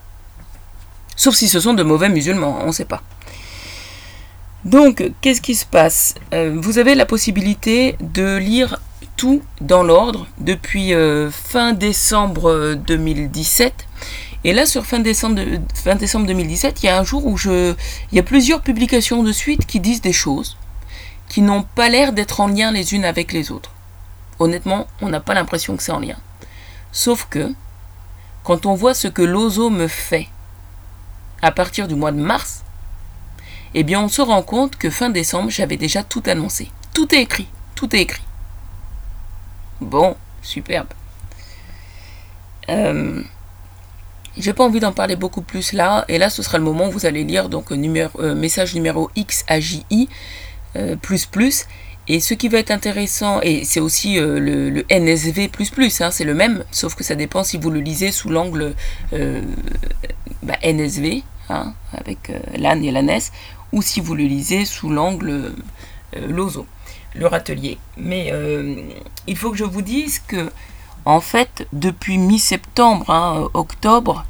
Sauf 1.18 1.34
si 1.34 1.48
ce 1.48 1.58
sont 1.58 1.74
de 1.74 1.82
mauvais 1.82 2.08
musulmans, 2.08 2.60
on 2.62 2.68
ne 2.68 2.72
sait 2.72 2.84
pas. 2.84 3.02
Donc, 4.64 5.02
qu'est-ce 5.20 5.40
qui 5.40 5.56
se 5.56 5.66
passe? 5.66 6.14
Euh, 6.32 6.56
Vous 6.56 6.78
avez 6.78 6.94
la 6.94 7.06
possibilité 7.06 7.96
de 8.00 8.37
lire 8.37 8.78
tout 9.16 9.42
dans 9.60 9.82
l'ordre 9.82 10.28
depuis 10.38 10.94
euh, 10.94 11.28
fin 11.32 11.72
décembre 11.72 12.75
2017. 12.87 13.88
Et 14.44 14.52
là, 14.52 14.64
sur 14.64 14.87
fin 14.87 15.00
décembre, 15.00 15.42
fin 15.75 15.96
décembre 15.96 16.26
2017, 16.28 16.84
il 16.84 16.87
y 16.87 16.88
a 16.88 17.00
un 17.00 17.02
jour 17.04 17.26
où 17.26 17.37
je, 17.37 17.75
il 18.12 18.16
y 18.16 18.20
a 18.20 18.22
plusieurs 18.22 18.62
publications 18.62 19.25
de 19.25 19.32
suite 19.32 19.66
qui 19.66 19.80
disent 19.80 20.00
des 20.00 20.12
choses 20.12 20.56
qui 21.28 21.42
n'ont 21.42 21.64
pas 21.64 21.88
l'air 21.88 22.12
d'être 22.12 22.40
en 22.40 22.46
lien 22.46 22.70
les 22.70 22.94
unes 22.94 23.04
avec 23.04 23.32
les 23.32 23.50
autres. 23.50 23.72
Honnêtement, 24.38 24.87
on 25.02 25.08
n'a 25.08 25.20
pas 25.20 25.34
l'impression 25.34 25.76
que 25.76 25.82
c'est 25.82 25.90
en 25.90 25.98
lien. 25.98 26.16
Sauf 26.92 27.26
que, 27.28 27.52
quand 28.44 28.66
on 28.66 28.75
voit 28.75 28.94
ce 28.94 29.08
que 29.08 29.22
l'ozo 29.22 29.68
me 29.68 29.88
fait 29.88 30.28
à 31.42 31.52
partir 31.52 31.88
du 31.88 31.95
mois 31.95 32.12
de 32.12 32.21
mars, 32.21 32.64
eh 33.75 33.83
bien 33.83 34.00
on 34.00 34.09
se 34.09 34.23
rend 34.23 34.42
compte 34.42 34.76
que 34.76 34.90
fin 34.90 35.11
décembre, 35.11 35.50
j'avais 35.50 35.76
déjà 35.76 36.02
tout 36.02 36.23
annoncé. 36.26 36.71
Tout 36.95 37.14
est 37.14 37.23
écrit, 37.23 37.49
tout 37.75 37.95
est 37.95 38.00
écrit. 38.00 38.23
Bon, 39.80 40.16
superbe. 40.42 40.88
Euh, 42.68 43.23
j'ai 44.37 44.52
pas 44.52 44.64
envie 44.64 44.80
d'en 44.80 44.92
parler 44.92 45.16
beaucoup 45.16 45.42
plus 45.42 45.73
là, 45.73 46.04
et 46.09 46.18
là 46.18 46.30
ce 46.30 46.42
sera 46.42 46.59
le 46.59 46.64
moment 46.64 46.88
où 46.88 46.90
vous 46.90 47.07
allez 47.07 47.25
lire 47.25 47.49
donc 47.49 47.73
euh, 47.73 48.35
message 48.35 48.75
numéro 48.75 49.11
X 49.16 49.45
à 49.49 49.61
JI 49.61 50.09
euh, 50.76 50.97
plus 50.97 51.26
plus. 51.26 51.66
Et 52.11 52.21
ce 52.21 52.33
qui 52.33 52.49
va 52.49 52.59
être 52.59 52.71
intéressant, 52.71 53.40
et 53.42 53.64
c'est 53.64 53.80
aussi 53.80 54.16
le, 54.18 54.83
NSV 54.90 55.50
hein, 56.00 56.11
c'est 56.11 56.25
le 56.25 56.33
même, 56.33 56.64
sauf 56.71 56.95
que 56.95 57.04
ça 57.04 57.14
dépend 57.14 57.45
si 57.45 57.59
vous 57.59 57.71
le 57.71 57.80
lisez 57.80 58.12
sous 58.12 58.30
l'angle 58.30 58.75
bah, 60.42 60.57
NSV, 60.62 61.23
hein, 61.49 61.75
avec 61.92 62.30
euh, 62.30 62.38
l'âne 62.57 62.85
et 62.85 62.90
l'ânesse, 62.90 63.33
ou 63.73 63.83
si 63.83 64.00
vous 64.00 64.14
le 64.14 64.25
lisez 64.25 64.64
sous 64.64 64.90
l'angle 64.90 65.54
euh, 66.16 66.26
Lozo, 66.26 66.66
le 67.14 67.26
râtelier. 67.26 67.78
Mais 67.97 68.30
euh, 68.33 68.76
il 69.26 69.37
faut 69.37 69.50
que 69.50 69.57
je 69.57 69.64
vous 69.64 69.83
dise 69.83 70.21
que, 70.21 70.50
en 71.04 71.21
fait, 71.21 71.66
depuis 71.73 72.18
mi-septembre, 72.18 73.11
hein, 73.11 73.49
octobre, 73.54 74.25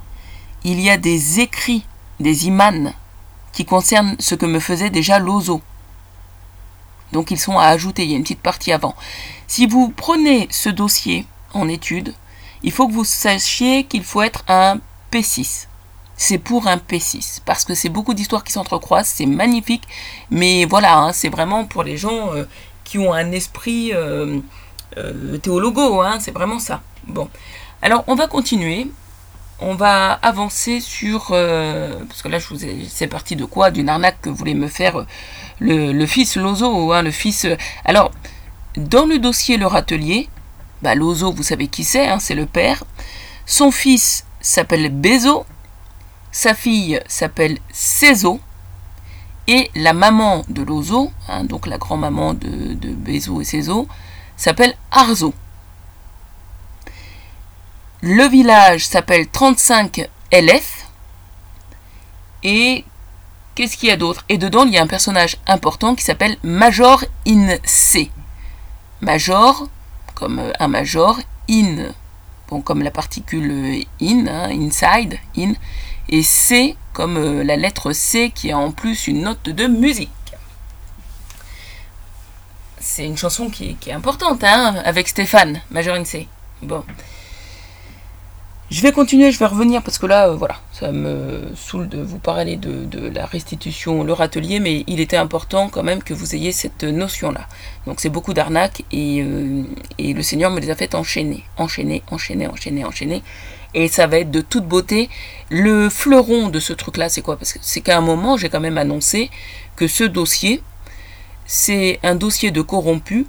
il 0.65 0.81
y 0.81 0.91
a 0.91 0.97
des 0.97 1.41
écrits, 1.41 1.85
des 2.21 2.47
imams, 2.47 2.93
qui 3.53 3.65
concernent 3.65 4.17
ce 4.19 4.35
que 4.35 4.47
me 4.47 4.61
faisait 4.61 4.91
déjà 4.91 5.19
Lozo. 5.19 5.63
Donc 7.13 7.31
ils 7.31 7.39
sont 7.39 7.59
à 7.59 7.67
ajouter, 7.67 8.05
il 8.05 8.11
y 8.11 8.15
a 8.15 8.17
une 8.17 8.23
petite 8.23 8.43
partie 8.43 8.73
avant. 8.73 8.95
Si 9.47 9.67
vous 9.67 9.89
prenez 9.89 10.47
ce 10.51 10.69
dossier 10.69 11.27
en 11.55 11.69
étude, 11.69 12.15
il 12.63 12.73
faut 12.73 12.87
que 12.87 12.93
vous 12.93 13.05
sachiez 13.05 13.85
qu'il 13.85 14.05
faut 14.05 14.23
être 14.23 14.45
un 14.49 14.79
P6 15.11 15.69
c'est 16.19 16.39
pour 16.39 16.67
un 16.67 16.77
P6 16.77 17.41
parce 17.47 17.65
que 17.65 17.75
c'est 17.75 17.89
beaucoup 17.89 18.13
d'histoires 18.13 18.43
qui 18.43 18.53
s'entrecroisent, 18.53 19.07
c'est 19.07 19.25
magnifique, 19.25 19.85
mais 20.31 20.65
voilà, 20.67 20.99
hein, 20.99 21.13
c'est 21.13 21.29
vraiment 21.29 21.65
pour 21.65 21.85
les 21.85 21.97
gens 21.97 22.35
euh, 22.35 22.45
qui 22.85 22.99
ont 22.99 23.15
un 23.15 23.31
esprit 23.31 23.93
euh, 23.95 24.41
euh, 24.99 25.39
théologo, 25.39 26.03
hein, 26.03 26.19
c'est 26.21 26.33
vraiment 26.33 26.59
ça. 26.59 26.83
Bon, 27.07 27.31
alors 27.83 28.03
on 28.09 28.17
va 28.17 28.27
continuer, 28.27 28.91
on 29.61 29.77
va 29.77 30.13
avancer 30.13 30.81
sur 30.81 31.29
parce 31.29 32.23
que 32.23 32.29
là 32.29 32.39
c'est 32.89 33.07
parti 33.07 33.37
de 33.37 33.45
quoi? 33.45 33.71
D'une 33.71 33.89
arnaque 33.89 34.21
que 34.21 34.29
voulait 34.29 34.55
me 34.55 34.69
faire 34.69 35.07
le, 35.61 36.07
fils 36.07 36.37
Lozo, 36.37 36.93
hein, 36.93 37.03
le 37.03 37.13
fils. 37.13 37.47
Alors 37.85 38.11
dans 38.77 39.07
le 39.07 39.21
dossier 39.21 39.57
le 39.57 39.67
râtelier, 39.67 40.29
bah, 40.83 40.97
Lozo, 40.97 41.33
vous 41.33 41.45
savez 41.45 41.69
qui 41.69 41.85
c'est, 41.85 42.09
c'est 42.19 42.35
le 42.35 42.47
père. 42.47 42.83
Son 43.47 43.71
fils 43.71 44.25
s'appelle 44.41 44.91
Bezo 44.91 45.47
sa 46.39 46.55
fille 46.55 47.01
s'appelle 47.09 47.59
Cézo. 47.73 48.39
Et 49.49 49.73
la 49.75 49.93
maman 49.93 50.45
de 50.49 50.63
Lozo, 50.63 51.11
hein, 51.27 51.43
donc 51.43 51.67
la 51.67 51.79
grand-maman 51.79 52.33
de, 52.35 52.75
de 52.75 52.91
Bézo 52.91 53.41
et 53.41 53.45
Cézo, 53.45 53.89
s'appelle 54.37 54.77
Arzo. 54.93 55.35
Le 58.03 58.29
village 58.29 58.87
s'appelle 58.87 59.27
35 59.27 60.09
LF. 60.31 60.87
Et 62.45 62.85
qu'est-ce 63.57 63.77
qu'il 63.77 63.89
y 63.89 63.93
a 63.93 63.97
d'autre? 63.97 64.25
Et 64.29 64.39
dedans, 64.39 64.65
il 64.65 64.75
y 64.75 64.79
a 64.79 64.83
un 64.83 64.87
personnage 64.87 65.39
important 65.49 65.97
qui 65.97 66.05
s'appelle 66.05 66.37
Major 66.45 67.05
In 67.27 67.57
C. 67.65 68.13
Major, 69.01 69.69
comme 70.15 70.41
un 70.57 70.69
major, 70.69 71.19
in, 71.51 71.93
bon, 72.49 72.61
comme 72.61 72.85
la 72.85 72.93
particule 72.93 73.85
in, 74.01 74.29
hein, 74.29 74.51
inside, 74.51 75.19
in, 75.37 75.55
et 76.09 76.23
C 76.23 76.77
comme 76.93 77.17
euh, 77.17 77.45
la 77.45 77.57
lettre 77.57 77.93
C 77.93 78.33
qui 78.35 78.51
a 78.51 78.59
en 78.59 78.73
plus 78.73 79.07
une 79.07 79.23
note 79.23 79.49
de 79.49 79.67
musique. 79.67 80.11
C'est 82.81 83.05
une 83.05 83.17
chanson 83.17 83.51
qui, 83.51 83.77
est 83.87 83.93
importante, 83.93 84.43
hein, 84.45 84.77
avec 84.85 85.09
Stéphane, 85.09 85.61
Majorine 85.71 86.05
C. 86.05 86.27
Bon. 86.63 86.85
Je 88.71 88.83
vais 88.83 88.93
continuer, 88.93 89.33
je 89.33 89.39
vais 89.39 89.47
revenir 89.47 89.83
parce 89.83 89.99
que 89.99 90.07
là, 90.07 90.29
euh, 90.29 90.37
voilà, 90.37 90.57
ça 90.73 90.93
me 90.93 91.53
saoule 91.57 91.89
de 91.89 92.03
vous 92.03 92.19
parler 92.19 92.57
de, 92.57 93.09
la 93.09 93.25
restitution, 93.25 94.05
le 94.05 94.13
râtelier, 94.13 94.61
mais 94.61 94.85
il 94.87 95.01
était 95.01 95.17
important 95.17 95.71
quand 95.71 95.83
même 95.83 96.03
que 96.03 96.13
vous 96.13 96.35
ayez 96.35 96.53
cette 96.53 96.85
notion-là. 96.85 97.47
Donc 97.87 98.01
c'est 98.01 98.11
beaucoup 98.11 98.35
d'arnaques 98.35 98.83
et, 98.93 99.23
euh, 99.23 99.63
et, 99.97 100.13
le 100.13 100.23
Seigneur 100.23 100.51
me 100.51 100.61
les 100.61 100.71
a 100.71 100.75
fait 100.75 100.95
enchaîner, 100.95 101.45
enchaîner, 101.57 102.03
enchaîner, 102.11 102.47
enchaîner, 102.47 102.85
enchaîner 102.85 103.23
et 103.75 103.89
ça 103.89 104.07
va 104.07 104.19
être 104.19 104.31
de 104.31 104.41
toute 104.41 104.65
beauté. 104.67 105.09
Le 105.51 105.89
fleuron 105.89 106.49
de 106.49 106.61
ce 106.61 106.73
truc-là, 106.73 107.09
c'est 107.09 107.23
quoi? 107.23 107.37
Parce 107.37 107.53
que 107.53 107.59
c'est 107.63 107.81
qu'à 107.81 107.97
un 107.97 108.01
moment, 108.01 108.37
j'ai 108.37 108.49
quand 108.49 108.61
même 108.61 108.79
annoncé 108.79 109.31
que 109.77 109.87
ce 109.87 110.05
dossier, 110.05 110.63
c'est 111.47 112.01
un 112.03 112.15
dossier 112.15 112.51
de 112.51 112.63
corrompu 112.63 113.27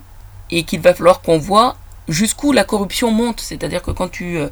et 0.52 0.64
qu'il 0.64 0.82
va 0.82 0.94
falloir 0.94 1.22
qu'on 1.22 1.38
voit 1.38 1.78
jusqu'où 2.08 2.52
la 2.52 2.64
corruption 2.64 3.12
monte. 3.12 3.40
C'est-à-dire 3.40 3.82
que 3.82 3.92
quand 3.92 4.10
tu, 4.10 4.38
euh, 4.38 4.50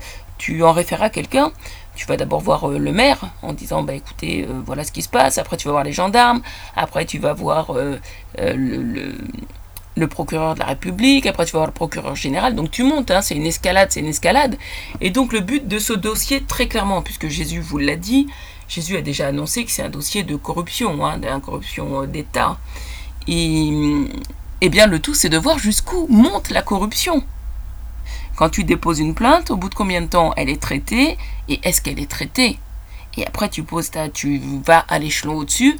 en 0.64 0.72
réfères 0.72 1.02
à 1.02 1.10
quelqu'un, 1.10 1.52
tu 1.96 2.06
vas 2.06 2.16
d'abord 2.16 2.42
voir 2.42 2.70
euh, 2.70 2.78
le 2.78 2.92
maire 2.92 3.22
en 3.42 3.54
disant 3.54 3.82
bah 3.82 3.96
écoutez 3.96 4.46
euh, 4.48 4.62
voilà 4.64 4.84
ce 4.84 4.92
qui 4.92 5.02
se 5.02 5.10
passe 5.10 5.40
après 5.40 5.58
tu 5.58 5.68
vas 5.68 5.72
voir 5.72 5.84
les 5.84 5.94
gendarmes 5.94 6.44
après 6.76 7.06
tu 7.06 7.18
vas 7.18 7.34
voir 7.34 7.74
le 8.38 9.16
procureur 10.06 10.54
de 10.54 10.60
la 10.60 10.68
République, 10.68 11.26
après 11.26 11.46
tu 11.46 11.54
vas 11.54 11.60
voir 11.60 11.68
le 11.68 11.74
procureur 11.74 12.16
général, 12.16 12.54
donc 12.54 12.70
tu 12.70 12.84
montes, 12.84 13.10
hein, 13.10 13.22
c'est 13.22 13.36
une 13.36 13.48
escalade, 13.48 13.90
c'est 13.92 14.02
une 14.02 14.08
escalade. 14.08 14.56
Et 15.02 15.10
donc 15.10 15.34
le 15.34 15.40
but 15.40 15.68
de 15.68 15.80
ce 15.80 15.94
dossier, 15.94 16.44
très 16.44 16.68
clairement, 16.68 17.02
puisque 17.02 17.28
Jésus 17.28 17.60
vous 17.60 17.80
l'a 17.80 17.96
dit, 17.96 18.28
Jésus 18.68 18.98
a 18.98 19.02
déjà 19.02 19.28
annoncé 19.28 19.66
que 19.66 19.72
c'est 19.72 19.84
un 19.84 19.90
dossier 19.90 20.24
de 20.24 20.36
corruption, 20.36 21.06
hein, 21.06 21.20
corruption 21.40 22.04
euh, 22.04 22.06
d'État. 22.06 22.58
Et, 23.28 23.72
eh 24.62 24.70
bien 24.70 24.88
le 24.88 25.00
tout, 25.00 25.14
c'est 25.14 25.30
de 25.30 25.38
voir 25.38 25.58
jusqu'où 25.58 26.08
monte 26.10 26.50
la 26.50 26.62
corruption. 26.62 27.24
Quand 28.36 28.50
tu 28.50 28.64
déposes 28.64 29.00
une 29.00 29.16
plainte, 29.16 29.52
au 29.52 29.56
bout 29.56 29.70
de 29.70 29.76
combien 29.76 30.02
de 30.02 30.08
temps 30.08 30.34
elle 30.38 30.50
est 30.50 30.62
traitée, 30.62 31.18
et 31.50 31.60
est-ce 31.64 31.82
qu'elle 31.82 32.00
est 32.00 32.10
traitée? 32.10 32.60
Et 33.18 33.26
après 33.26 33.50
tu 33.50 33.64
poses 33.64 33.90
ta, 33.90 34.10
tu 34.10 34.40
vas 34.64 34.80
à 34.80 35.00
l'échelon 35.00 35.38
au-dessus, 35.38 35.78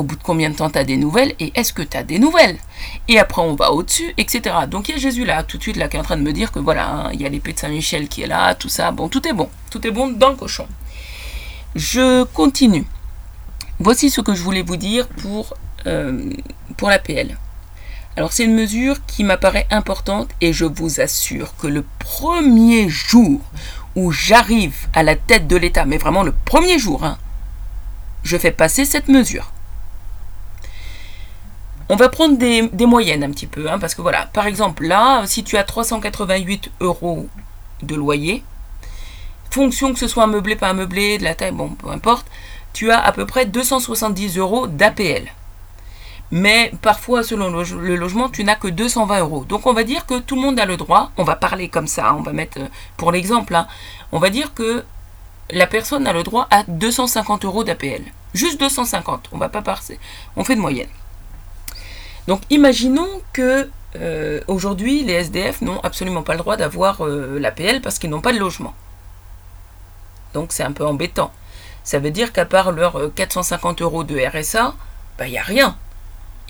au 0.00 0.02
bout 0.02 0.16
de 0.16 0.22
combien 0.22 0.50
de 0.50 0.56
temps 0.56 0.70
tu 0.70 0.78
as 0.78 0.84
des 0.84 0.96
nouvelles 0.96 1.34
et 1.38 1.52
est-ce 1.54 1.72
que 1.72 1.82
tu 1.82 2.02
des 2.04 2.18
nouvelles? 2.18 2.56
Et 3.08 3.18
après 3.18 3.42
on 3.42 3.54
va 3.54 3.72
au-dessus, 3.72 4.12
etc. 4.16 4.56
Donc 4.68 4.88
il 4.88 4.92
y 4.92 4.94
a 4.96 4.98
Jésus 4.98 5.24
là, 5.24 5.42
tout 5.42 5.58
de 5.58 5.62
suite 5.62 5.76
là, 5.76 5.88
qui 5.88 5.96
est 5.96 6.00
en 6.00 6.04
train 6.04 6.16
de 6.16 6.22
me 6.22 6.32
dire 6.32 6.50
que 6.50 6.58
voilà, 6.58 6.88
hein, 6.88 7.10
il 7.12 7.20
y 7.20 7.26
a 7.26 7.28
l'épée 7.28 7.52
de 7.52 7.58
Saint-Michel 7.58 8.08
qui 8.08 8.22
est 8.22 8.26
là, 8.26 8.54
tout 8.54 8.68
ça, 8.68 8.90
bon, 8.90 9.08
tout 9.08 9.26
est 9.28 9.32
bon, 9.32 9.48
tout 9.70 9.86
est 9.86 9.90
bon 9.90 10.08
dans 10.08 10.30
le 10.30 10.36
cochon. 10.36 10.66
Je 11.74 12.24
continue. 12.24 12.86
Voici 13.78 14.10
ce 14.10 14.20
que 14.20 14.34
je 14.34 14.42
voulais 14.42 14.62
vous 14.62 14.76
dire 14.76 15.06
pour, 15.08 15.54
euh, 15.86 16.30
pour. 16.76 16.90
Alors 18.16 18.32
c'est 18.32 18.44
une 18.44 18.54
mesure 18.54 19.04
qui 19.06 19.22
m'apparaît 19.22 19.66
importante 19.70 20.30
et 20.40 20.52
je 20.52 20.64
vous 20.64 21.00
assure 21.00 21.54
que 21.56 21.66
le 21.66 21.84
premier 21.98 22.88
jour 22.88 23.40
où 23.96 24.10
j'arrive 24.10 24.88
à 24.94 25.02
la 25.02 25.16
tête 25.16 25.46
de 25.46 25.56
l'État, 25.56 25.84
mais 25.84 25.98
vraiment 25.98 26.22
le 26.22 26.32
premier 26.44 26.78
jour, 26.78 27.04
hein, 27.04 27.18
je 28.22 28.36
fais 28.36 28.50
passer 28.50 28.84
cette 28.84 29.08
mesure. 29.08 29.52
On 31.92 31.96
va 31.96 32.08
prendre 32.08 32.38
des, 32.38 32.86
moyennes 32.86 33.24
un 33.24 33.30
petit 33.32 33.48
peu, 33.48 33.68
hein, 33.68 33.80
parce 33.80 33.96
que 33.96 34.00
voilà, 34.00 34.26
par 34.32 34.46
exemple 34.46 34.86
là, 34.86 35.26
si 35.26 35.42
tu 35.42 35.56
as 35.56 35.64
388 35.64 36.70
euros 36.78 37.26
de 37.82 37.96
loyer, 37.96 38.44
fonction 39.50 39.92
que 39.92 39.98
ce 39.98 40.06
soit 40.06 40.22
un 40.22 40.28
meublé, 40.28 40.54
pas 40.54 40.68
un 40.68 40.74
meublé, 40.74 41.18
de 41.18 41.24
la 41.24 41.34
taille, 41.34 41.50
bon, 41.50 41.70
peu 41.70 41.90
importe, 41.90 42.28
tu 42.72 42.92
as 42.92 43.04
à 43.04 43.10
peu 43.10 43.26
près 43.26 43.44
270 43.44 44.38
euros 44.38 44.68
d'APL. 44.68 45.32
Mais 46.30 46.70
parfois, 46.80 47.24
selon 47.24 47.50
le, 47.50 47.96
logement, 47.96 48.28
tu 48.28 48.44
n'as 48.44 48.54
que 48.54 48.68
220 48.68 49.18
euros. 49.18 49.44
Donc 49.44 49.66
on 49.66 49.72
va 49.72 49.82
dire 49.82 50.06
que 50.06 50.20
tout 50.20 50.36
le 50.36 50.42
monde 50.42 50.60
a 50.60 50.66
le 50.66 50.76
droit, 50.76 51.10
on 51.16 51.24
va 51.24 51.34
parler 51.34 51.68
comme 51.68 51.88
ça, 51.88 52.14
on 52.14 52.22
va 52.22 52.32
mettre, 52.32 52.60
euh, 52.60 52.68
pour 52.98 53.10
l'exemple, 53.10 53.52
hein, 53.56 53.66
on 54.12 54.20
va 54.20 54.30
dire 54.30 54.54
que 54.54 54.84
la 55.50 55.66
personne 55.66 56.06
a 56.06 56.12
le 56.12 56.22
droit 56.22 56.46
à 56.52 56.62
250 56.68 57.44
euros 57.46 57.64
d'APL. 57.64 58.02
Juste 58.32 58.60
250, 58.60 59.30
on 59.32 59.38
va 59.38 59.48
pas 59.48 59.60
passer, 59.62 59.98
on 60.36 60.44
fait 60.44 60.54
de 60.54 60.60
moyenne. 60.60 60.86
Donc 62.30 62.42
imaginons 62.48 63.08
que 63.32 63.68
euh, 63.96 64.40
aujourd'hui 64.46 65.02
les 65.02 65.14
SDF 65.14 65.62
n'ont 65.62 65.80
absolument 65.80 66.22
pas 66.22 66.34
le 66.34 66.38
droit 66.38 66.56
d'avoir 66.56 67.04
euh, 67.04 67.40
l'APL 67.40 67.80
parce 67.80 67.98
qu'ils 67.98 68.08
n'ont 68.08 68.20
pas 68.20 68.32
de 68.32 68.38
logement. 68.38 68.72
Donc 70.32 70.52
c'est 70.52 70.62
un 70.62 70.70
peu 70.70 70.86
embêtant. 70.86 71.32
Ça 71.82 71.98
veut 71.98 72.12
dire 72.12 72.32
qu'à 72.32 72.44
part 72.44 72.70
leurs 72.70 73.12
450 73.16 73.80
euh, 73.80 73.84
euros 73.84 74.04
de 74.04 74.16
RSA, 74.16 74.74
il 74.76 75.18
bah, 75.18 75.26
n'y 75.26 75.38
a 75.38 75.42
rien. 75.42 75.76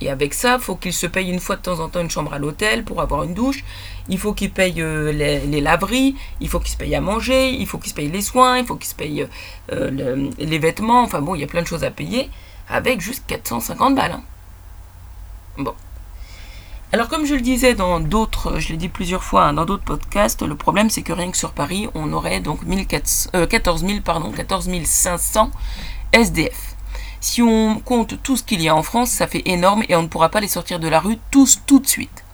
Et 0.03 0.11
avec 0.11 0.35
ça, 0.35 0.57
il 0.57 0.61
faut 0.61 0.77
qu'ils 0.77 0.93
se 0.93 1.07
payent 1.07 1.31
une 1.31 1.41
fois 1.41 1.57
de 1.57 1.63
temps 1.63 1.81
en 1.81 1.89
temps 1.89 2.03
une 2.03 2.11
chambre 2.11 2.35
à 2.35 2.39
l'hôtel 2.39 2.85
pour 2.85 3.01
avoir 3.01 3.23
une 3.23 3.33
douche. 3.33 3.65
Il 4.11 4.19
faut 4.19 4.35
qu'ils 4.35 4.51
payent 4.51 4.85
les, 4.85 5.61
laveries, 5.63 6.15
il 6.43 6.51
faut 6.51 6.61
qu'ils 6.61 6.73
se 6.73 6.77
payent 6.77 6.95
à 6.95 7.01
manger, 7.01 7.53
il 7.53 7.67
faut 7.67 7.79
qu'ils 7.79 7.93
se 7.93 7.95
payent 7.95 8.11
les 8.11 8.21
soins, 8.21 8.59
il 8.59 8.67
faut 8.67 8.77
qu'ils 8.77 8.91
se 8.91 8.95
payent 8.95 9.27
les 9.71 10.59
vêtements. 10.59 11.05
Enfin 11.05 11.23
bon, 11.23 11.35
il 11.37 11.41
y 11.41 11.45
a 11.45 11.47
plein 11.47 11.63
de 11.63 11.67
choses 11.67 11.85
à 11.85 11.91
payer 11.91 12.29
avec 12.69 13.01
juste 13.01 13.25
450 13.27 13.95
balles. 13.95 14.13
Hein. 14.13 14.23
Bon. 15.59 15.75
Alors 16.93 17.09
comme 17.09 17.25
je 17.25 17.35
le 17.35 17.41
disais 17.41 17.75
dans 17.75 18.01
d'autres, 18.01 18.59
je 18.59 18.71
l'ai 18.71 18.77
dit 18.77 18.89
plusieurs 18.89 19.23
fois 19.23 19.45
hein, 19.45 19.53
dans 19.53 19.65
d'autres 19.65 19.85
podcasts, 19.85 20.43
le 20.43 20.57
problème 20.57 20.91
c'est 20.91 21.03
que 21.03 21.13
rien 21.13 21.31
que 21.31 21.37
sur 21.37 21.53
Paris, 21.53 21.89
on 21.95 22.13
aurait 22.13 22.41
donc 22.41 22.61
14 22.67 23.87
000, 23.87 24.01
pardon, 24.05 24.33
14 24.33 24.69
500 24.85 25.51
SDF. 26.13 26.75
Si 27.21 27.43
on 27.43 27.79
compte 27.79 28.21
tout 28.23 28.37
ce 28.37 28.43
qu'il 28.43 28.61
y 28.61 28.69
a 28.69 28.75
en 28.75 28.83
France, 28.83 29.11
ça 29.11 29.29
fait 29.29 29.43
énorme 29.45 29.85
et 29.89 29.95
on 29.95 30.03
ne 30.03 30.09
pourra 30.09 30.31
pas 30.31 30.41
les 30.41 30.49
sortir 30.49 30.81
de 30.81 30.89
la 30.89 30.99
rue 30.99 31.19
tous 31.31 31.61
tout 31.65 31.79
de 31.79 31.87
suite. 31.87 32.25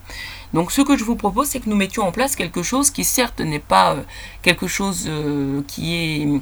Donc 0.54 0.72
ce 0.72 0.80
que 0.80 0.96
je 0.96 1.04
vous 1.04 1.16
propose, 1.16 1.48
c'est 1.48 1.60
que 1.60 1.68
nous 1.68 1.76
mettions 1.76 2.04
en 2.04 2.12
place 2.12 2.34
quelque 2.34 2.62
chose 2.62 2.90
qui 2.90 3.04
certes 3.04 3.40
n'est 3.40 3.58
pas 3.58 3.94
euh, 3.94 4.02
quelque 4.40 4.68
chose 4.68 5.04
euh, 5.06 5.62
qui, 5.66 5.94
est, 5.94 6.40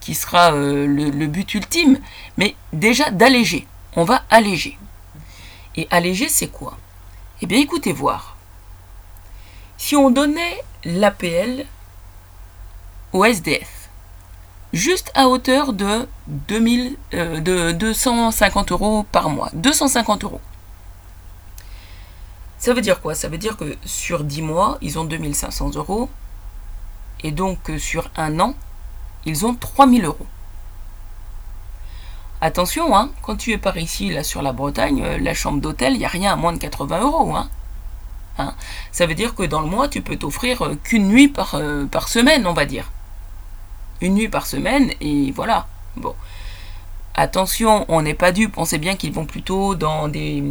qui 0.00 0.14
sera 0.14 0.52
euh, 0.52 0.86
le 0.86 1.26
but 1.28 1.54
ultime, 1.54 1.98
mais 2.36 2.56
déjà 2.72 3.10
d'alléger. 3.10 3.66
On 3.96 4.04
va 4.04 4.24
alléger. 4.28 4.76
Et 5.76 5.88
alléger, 5.90 6.28
c'est 6.28 6.48
quoi 6.48 6.76
Eh 7.42 7.46
bien, 7.46 7.58
écoutez 7.58 7.92
voir. 7.92 8.36
Si 9.76 9.96
on 9.96 10.10
donnait 10.10 10.62
l'APL 10.84 11.66
au 13.12 13.24
SDF, 13.24 13.90
juste 14.72 15.10
à 15.14 15.28
hauteur 15.28 15.72
de, 15.72 16.06
2000, 16.26 16.96
euh, 17.14 17.72
250 17.72 18.72
euros 18.72 19.04
par 19.10 19.30
mois, 19.30 19.50
250 19.54 20.24
euros. 20.24 20.40
Ça 22.58 22.72
veut 22.72 22.80
dire 22.80 23.00
quoi? 23.00 23.14
Ça 23.14 23.28
veut 23.28 23.36
dire 23.36 23.56
que 23.56 23.76
sur 23.84 24.24
10 24.24 24.42
mois, 24.42 24.78
ils 24.80 24.98
ont 24.98 25.04
2500 25.04 25.72
euros. 25.74 26.08
Et 27.22 27.30
donc 27.30 27.70
sur 27.78 28.10
un 28.16 28.40
an, 28.40 28.54
ils 29.26 29.44
ont 29.44 29.54
3000 29.54 30.04
euros. 30.04 30.26
Attention, 32.44 32.94
hein, 32.94 33.08
quand 33.22 33.36
tu 33.36 33.52
es 33.52 33.56
par 33.56 33.78
ici, 33.78 34.10
là 34.10 34.22
sur 34.22 34.42
la 34.42 34.52
Bretagne, 34.52 35.02
euh, 35.02 35.18
la 35.18 35.32
chambre 35.32 35.62
d'hôtel, 35.62 35.94
il 35.94 36.00
n'y 36.00 36.04
a 36.04 36.08
rien 36.08 36.34
à 36.34 36.36
moins 36.36 36.52
de 36.52 36.58
80 36.58 37.00
euros. 37.00 37.34
Hein. 37.34 37.48
Hein? 38.36 38.52
Ça 38.92 39.06
veut 39.06 39.14
dire 39.14 39.34
que 39.34 39.44
dans 39.44 39.62
le 39.62 39.66
mois, 39.66 39.88
tu 39.88 40.02
peux 40.02 40.16
t'offrir 40.16 40.60
euh, 40.60 40.74
qu'une 40.84 41.08
nuit 41.08 41.28
par, 41.28 41.54
euh, 41.54 41.86
par 41.86 42.06
semaine, 42.06 42.46
on 42.46 42.52
va 42.52 42.66
dire. 42.66 42.92
Une 44.02 44.16
nuit 44.16 44.28
par 44.28 44.46
semaine, 44.46 44.92
et 45.00 45.32
voilà. 45.32 45.68
Bon. 45.96 46.14
Attention, 47.16 47.84
on 47.86 48.02
n'est 48.02 48.14
pas 48.14 48.32
dupe, 48.32 48.58
on 48.58 48.64
sait 48.64 48.78
bien 48.78 48.96
qu'ils 48.96 49.12
vont 49.12 49.24
plutôt 49.24 49.76
dans 49.76 50.08
des, 50.08 50.42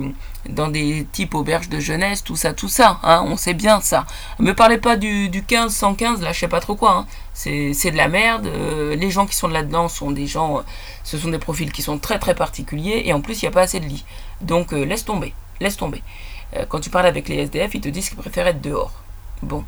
dans 0.47 0.69
des 0.69 1.05
types 1.11 1.35
auberges 1.35 1.67
de 1.67 1.81
jeunesse, 1.81 2.23
tout 2.23 2.37
ça, 2.37 2.53
tout 2.53 2.69
ça, 2.69 3.01
hein, 3.03 3.21
on 3.27 3.35
sait 3.35 3.53
bien 3.53 3.81
ça. 3.81 4.05
Me 4.39 4.53
parlez 4.53 4.77
pas 4.77 4.95
du, 4.95 5.27
du 5.27 5.43
15, 5.43 5.75
115, 5.75 6.21
là 6.21 6.31
je 6.31 6.39
sais 6.39 6.47
pas 6.47 6.61
trop 6.61 6.75
quoi, 6.75 6.95
hein. 6.99 7.05
c'est 7.33 7.91
de 7.91 7.97
la 7.97 8.07
merde. 8.07 8.47
Euh, 8.47 8.95
les 8.95 9.11
gens 9.11 9.25
qui 9.25 9.35
sont 9.35 9.49
là-dedans 9.49 9.89
sont 9.89 10.11
des 10.11 10.25
gens, 10.25 10.59
euh, 10.59 10.61
ce 11.03 11.17
sont 11.17 11.27
des 11.27 11.37
profils 11.37 11.69
qui 11.69 11.81
sont 11.81 11.97
très 11.99 12.17
très 12.17 12.33
particuliers, 12.33 13.03
et 13.03 13.11
en 13.11 13.19
plus 13.19 13.41
il 13.41 13.45
n'y 13.45 13.49
a 13.49 13.51
pas 13.51 13.63
assez 13.63 13.81
de 13.81 13.85
lits. 13.85 14.05
Donc 14.39 14.71
euh, 14.71 14.85
laisse 14.85 15.03
tomber, 15.03 15.33
laisse 15.59 15.75
tomber. 15.75 16.01
quand 16.69 16.79
tu 16.79 16.89
parles 16.89 17.07
avec 17.07 17.27
les 17.27 17.39
SDF, 17.39 17.75
ils 17.75 17.81
te 17.81 17.89
disent 17.89 18.07
qu'ils 18.07 18.17
préfèrent 18.17 18.47
être 18.47 18.61
dehors. 18.61 18.93
Bon. 19.41 19.65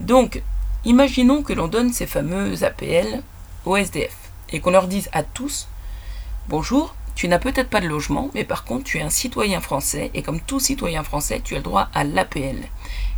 Donc, 0.00 0.42
imaginons 0.84 1.42
que 1.42 1.54
l'on 1.54 1.68
donne 1.68 1.90
ces 1.90 2.06
fameux 2.06 2.62
APL 2.64 3.22
aux 3.64 3.76
SDF, 3.76 4.16
et 4.50 4.60
qu'on 4.60 4.72
leur 4.72 4.88
dise 4.88 5.08
à 5.12 5.22
tous, 5.22 5.68
Bonjour, 6.48 6.94
tu 7.14 7.28
n'as 7.28 7.38
peut-être 7.38 7.70
pas 7.70 7.80
de 7.80 7.86
logement, 7.86 8.30
mais 8.34 8.42
par 8.42 8.64
contre 8.64 8.84
tu 8.84 8.98
es 8.98 9.02
un 9.02 9.10
citoyen 9.10 9.60
français 9.60 10.10
et 10.12 10.22
comme 10.22 10.40
tout 10.40 10.58
citoyen 10.58 11.04
français, 11.04 11.40
tu 11.42 11.54
as 11.54 11.58
le 11.58 11.62
droit 11.62 11.88
à 11.94 12.02
l'APL. 12.02 12.64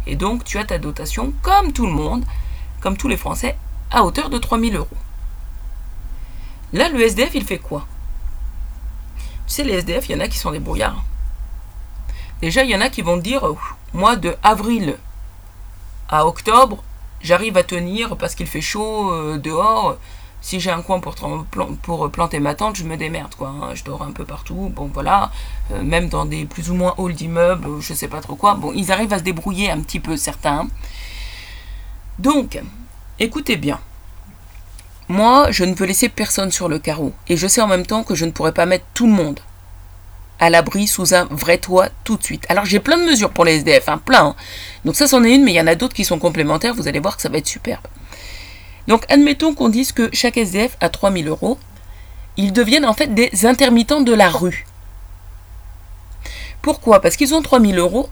Et 0.06 0.14
donc 0.14 0.44
tu 0.44 0.58
as 0.58 0.64
ta 0.64 0.78
dotation 0.78 1.32
comme 1.42 1.72
tout 1.72 1.86
le 1.86 1.92
monde, 1.92 2.24
comme 2.82 2.98
tous 2.98 3.08
les 3.08 3.16
Français, 3.16 3.56
à 3.90 4.04
hauteur 4.04 4.28
de 4.28 4.36
3000 4.36 4.76
euros. 4.76 4.88
Là, 6.74 6.90
le 6.90 7.00
SDF, 7.00 7.34
il 7.34 7.44
fait 7.44 7.58
quoi? 7.58 7.86
Tu 9.46 9.54
sais, 9.54 9.64
les 9.64 9.74
SDF, 9.74 10.08
il 10.08 10.12
y 10.12 10.14
en 10.16 10.20
a 10.20 10.28
qui 10.28 10.36
sont 10.36 10.50
des 10.50 10.58
brouillards. 10.58 11.02
Déjà, 12.42 12.62
il 12.62 12.70
y 12.70 12.76
en 12.76 12.80
a 12.82 12.90
qui 12.90 13.00
vont 13.00 13.16
dire, 13.16 13.46
moi, 13.94 14.16
de 14.16 14.36
avril 14.42 14.98
à 16.10 16.26
octobre, 16.26 16.82
j'arrive 17.22 17.56
à 17.56 17.62
tenir 17.62 18.18
parce 18.18 18.34
qu'il 18.34 18.46
fait 18.46 18.60
chaud 18.60 19.10
euh, 19.12 19.38
dehors 19.38 19.96
si 20.44 20.60
j'ai 20.60 20.70
un 20.70 20.82
coin 20.82 21.00
pour, 21.00 21.14
pour 21.82 22.10
planter 22.10 22.38
ma 22.38 22.54
tente, 22.54 22.76
je 22.76 22.84
me 22.84 22.98
démerde, 22.98 23.34
quoi. 23.34 23.48
Hein. 23.48 23.74
Je 23.74 23.82
dors 23.82 24.02
un 24.02 24.12
peu 24.12 24.26
partout, 24.26 24.70
bon 24.76 24.90
voilà, 24.92 25.32
euh, 25.72 25.82
même 25.82 26.10
dans 26.10 26.26
des 26.26 26.44
plus 26.44 26.70
ou 26.70 26.74
moins 26.74 26.94
halls 26.98 27.14
d'immeubles, 27.14 27.80
je 27.80 27.94
sais 27.94 28.08
pas 28.08 28.20
trop 28.20 28.36
quoi. 28.36 28.52
Bon, 28.52 28.70
ils 28.74 28.92
arrivent 28.92 29.14
à 29.14 29.18
se 29.18 29.24
débrouiller 29.24 29.70
un 29.70 29.80
petit 29.80 30.00
peu, 30.00 30.18
certains. 30.18 30.68
Donc, 32.18 32.60
écoutez 33.18 33.56
bien. 33.56 33.80
Moi, 35.08 35.50
je 35.50 35.64
ne 35.64 35.72
peux 35.72 35.86
laisser 35.86 36.10
personne 36.10 36.50
sur 36.50 36.68
le 36.68 36.78
carreau. 36.78 37.14
Et 37.26 37.38
je 37.38 37.46
sais 37.46 37.62
en 37.62 37.66
même 37.66 37.86
temps 37.86 38.04
que 38.04 38.14
je 38.14 38.26
ne 38.26 38.30
pourrais 38.30 38.52
pas 38.52 38.66
mettre 38.66 38.84
tout 38.92 39.06
le 39.06 39.14
monde 39.14 39.40
à 40.40 40.50
l'abri 40.50 40.86
sous 40.86 41.14
un 41.14 41.24
vrai 41.30 41.56
toit 41.56 41.88
tout 42.04 42.18
de 42.18 42.22
suite. 42.22 42.44
Alors 42.50 42.66
j'ai 42.66 42.80
plein 42.80 42.98
de 42.98 43.04
mesures 43.04 43.30
pour 43.30 43.46
les 43.46 43.56
SDF, 43.56 43.88
hein, 43.88 43.98
plein. 44.04 44.26
Hein. 44.26 44.36
Donc 44.84 44.94
ça 44.94 45.06
c'en 45.06 45.24
est 45.24 45.34
une, 45.34 45.42
mais 45.42 45.52
il 45.52 45.56
y 45.56 45.60
en 45.60 45.66
a 45.66 45.74
d'autres 45.74 45.94
qui 45.94 46.04
sont 46.04 46.18
complémentaires, 46.18 46.74
vous 46.74 46.86
allez 46.86 47.00
voir 47.00 47.16
que 47.16 47.22
ça 47.22 47.30
va 47.30 47.38
être 47.38 47.46
superbe. 47.46 47.86
Donc 48.88 49.04
admettons 49.08 49.54
qu'on 49.54 49.68
dise 49.68 49.92
que 49.92 50.10
chaque 50.12 50.36
SDF 50.36 50.76
a 50.80 50.88
3000 50.88 51.28
euros. 51.28 51.58
Ils 52.36 52.52
deviennent 52.52 52.84
en 52.84 52.94
fait 52.94 53.14
des 53.14 53.46
intermittents 53.46 54.00
de 54.00 54.12
la 54.12 54.28
rue. 54.28 54.66
Pourquoi? 56.62 57.00
Parce 57.00 57.16
qu'ils 57.16 57.34
ont 57.34 57.42
3000 57.42 57.78
euros, 57.78 58.08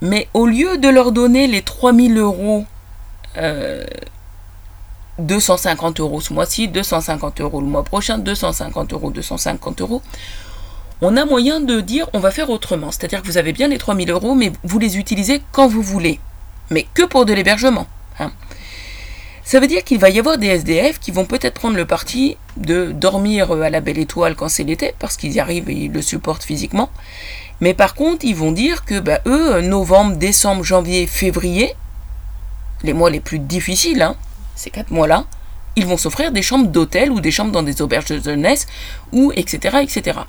mais 0.00 0.28
au 0.34 0.46
lieu 0.46 0.78
de 0.78 0.88
leur 0.88 1.12
donner 1.12 1.46
les 1.46 1.62
3000 1.62 2.18
euros, 2.18 2.64
250 5.18 6.00
euh, 6.00 6.02
euros 6.02 6.20
ce 6.20 6.32
mois-ci, 6.32 6.68
250 6.68 7.40
euros 7.40 7.60
le 7.60 7.68
mois 7.68 7.84
prochain, 7.84 8.18
250 8.18 8.92
euros, 8.92 9.10
250 9.10 9.80
euros, 9.80 10.02
on 11.00 11.16
a 11.16 11.24
moyen 11.24 11.60
de 11.60 11.80
dire 11.80 12.08
on 12.12 12.18
va 12.18 12.30
faire 12.30 12.50
autrement. 12.50 12.90
C'est-à-dire 12.90 13.22
que 13.22 13.26
vous 13.26 13.38
avez 13.38 13.52
bien 13.52 13.68
les 13.68 13.78
3000 13.78 14.10
euros, 14.10 14.34
mais 14.34 14.52
vous 14.64 14.78
les 14.78 14.98
utilisez 14.98 15.42
quand 15.52 15.68
vous 15.68 15.82
voulez. 15.82 16.20
Mais 16.70 16.86
que 16.94 17.02
pour 17.04 17.24
de 17.24 17.32
l'hébergement. 17.32 17.86
Hein. 18.18 18.32
Ça 19.44 19.58
veut 19.58 19.66
dire 19.66 19.82
qu'il 19.82 19.98
va 19.98 20.08
y 20.08 20.18
avoir 20.18 20.38
des 20.38 20.46
SDF 20.46 21.00
qui 21.00 21.10
vont 21.10 21.24
peut-être 21.24 21.54
prendre 21.54 21.76
le 21.76 21.84
parti 21.84 22.36
de 22.56 22.92
dormir 22.92 23.50
à 23.52 23.70
la 23.70 23.80
belle 23.80 23.98
étoile 23.98 24.36
quand 24.36 24.48
c'est 24.48 24.62
l'été, 24.62 24.94
parce 24.98 25.16
qu'ils 25.16 25.32
y 25.32 25.40
arrivent 25.40 25.68
et 25.68 25.74
ils 25.74 25.92
le 25.92 26.00
supportent 26.00 26.44
physiquement. 26.44 26.90
Mais 27.60 27.74
par 27.74 27.94
contre, 27.94 28.24
ils 28.24 28.36
vont 28.36 28.52
dire 28.52 28.84
que 28.84 29.00
bah, 29.00 29.20
eux, 29.26 29.60
novembre, 29.60 30.16
décembre, 30.16 30.64
janvier, 30.64 31.06
février, 31.06 31.74
les 32.82 32.92
mois 32.92 33.10
les 33.10 33.20
plus 33.20 33.38
difficiles, 33.38 34.02
hein, 34.02 34.16
ces 34.54 34.70
quatre 34.70 34.90
mois-là, 34.90 35.24
ils 35.76 35.86
vont 35.86 35.96
s'offrir 35.96 36.32
des 36.32 36.42
chambres 36.42 36.68
d'hôtel 36.68 37.10
ou 37.10 37.20
des 37.20 37.30
chambres 37.30 37.52
dans 37.52 37.62
des 37.62 37.82
auberges 37.82 38.06
de 38.06 38.20
jeunesse, 38.20 38.66
ou 39.12 39.32
etc. 39.34 39.78
etc. 39.82 40.20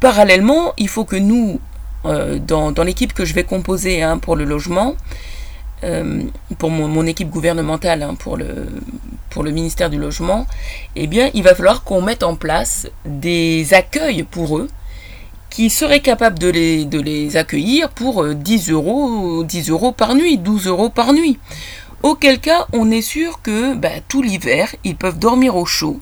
Parallèlement, 0.00 0.72
il 0.76 0.88
faut 0.88 1.04
que 1.04 1.16
nous, 1.16 1.60
euh, 2.04 2.38
dans, 2.38 2.72
l'équipe 2.84 3.12
que 3.12 3.24
je 3.24 3.34
vais 3.34 3.44
composer 3.44 4.02
hein, 4.02 4.18
pour 4.18 4.36
le 4.36 4.44
logement, 4.44 4.90
euh, 4.92 4.94
pour 6.58 6.70
mon, 6.70 7.06
équipe 7.06 7.30
gouvernementale, 7.30 8.02
hein, 8.02 8.14
pour, 8.14 8.36
le, 8.36 9.50
ministère 9.50 9.90
du 9.90 9.98
Logement, 9.98 10.46
eh 10.96 11.06
bien, 11.06 11.30
il 11.34 11.42
va 11.42 11.54
falloir 11.54 11.84
qu'on 11.84 12.00
mette 12.00 12.22
en 12.22 12.36
place 12.36 12.88
des 13.04 13.74
accueils 13.74 14.22
pour 14.22 14.58
eux 14.58 14.68
qui 15.50 15.70
seraient 15.70 16.00
capables 16.00 16.38
de 16.38 16.48
les, 16.50 17.36
accueillir 17.36 17.88
pour 17.90 18.26
10 18.26 18.70
euh, 18.70 18.72
euros, 18.72 19.44
10 19.44 19.70
euros 19.70 19.92
par 19.92 20.14
nuit, 20.16 20.36
12 20.36 20.66
euros 20.66 20.88
par 20.90 21.12
nuit. 21.12 21.38
Auquel 22.02 22.40
cas, 22.40 22.66
on 22.72 22.90
est 22.90 23.02
sûr 23.02 23.40
que 23.40 23.74
bah, 23.74 24.00
tout 24.08 24.20
l'hiver, 24.20 24.74
ils 24.82 24.96
peuvent 24.96 25.18
dormir 25.18 25.56
au 25.56 25.64
chaud, 25.64 26.00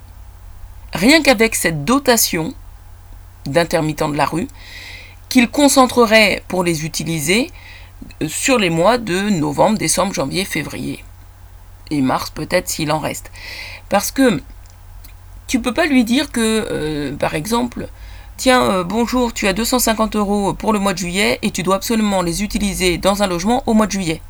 rien 0.95 1.23
qu'avec 1.23 1.55
cette 1.55 1.85
dotation 1.85 2.55
d'intermittents 3.47 4.09
de 4.09 4.17
la 4.17 4.25
rue, 4.27 4.49
qu'ils 5.29 5.49
concentreraient 5.49 6.43
pour 6.49 6.65
les 6.65 6.85
utiliser 6.85 7.51
sur 8.27 8.59
les 8.59 8.71
mois 8.71 8.99
de 8.99 9.31
novembre, 9.31 9.79
décembre, 9.79 10.15
janvier, 10.15 10.45
février. 10.45 11.05
Et 11.91 12.01
mars 12.01 12.31
peut-être 12.31 12.69
s'il 12.69 12.91
en 12.93 12.99
reste. 12.99 13.31
Parce 13.89 14.11
que 14.11 14.41
tu 15.47 15.61
peux 15.61 15.75
pas 15.75 15.87
lui 15.87 16.05
dire 16.05 16.33
que, 16.33 16.41
euh, 16.71 17.15
par 17.17 17.35
exemple, 17.35 17.89
tiens, 18.39 18.63
euh, 18.63 18.85
bonjour, 18.85 19.35
tu 19.35 19.47
as 19.49 19.53
250 19.53 20.17
euros 20.17 20.55
pour 20.55 20.73
le 20.73 20.79
mois 20.79 20.95
de 20.95 20.99
juillet 20.99 21.39
et 21.43 21.51
tu 21.51 21.63
dois 21.63 21.77
absolument 21.77 22.23
les 22.23 22.43
utiliser 22.43 22.97
dans 22.97 23.23
un 23.23 23.27
logement 23.27 23.63
au 23.67 23.75
mois 23.75 23.87
de 23.87 23.93
juillet. 23.93 24.23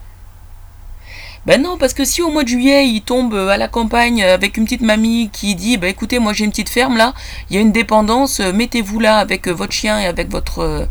Ben 1.46 1.61
non, 1.61 1.76
parce 1.76 1.94
que 1.94 2.04
si 2.04 2.22
au 2.22 2.30
mois 2.30 2.44
de 2.44 2.48
juillet, 2.48 2.88
il 2.88 3.02
tombe 3.02 3.35
à 3.35 3.56
la 3.56 3.68
campagne 3.68 4.22
avec 4.22 4.56
une 4.56 4.64
petite 4.64 4.80
mamie 4.80 5.30
qui 5.32 5.54
dit, 5.54 5.76
ben 5.76 5.88
écoutez, 5.88 6.18
moi 6.18 6.32
j'ai 6.32 6.44
une 6.44 6.50
petite 6.50 6.68
ferme 6.68 6.96
là, 6.96 7.14
il 7.50 7.56
y 7.56 7.58
a 7.58 7.61
une 7.61 7.72
dépendance, 7.72 8.40
mettez-vous 8.40 9.00
là 9.00 9.18
avec 9.18 9.48
votre 9.48 9.72
chien 9.72 10.00
et 10.00 10.06
avec 10.06 10.30
votre 10.30 10.88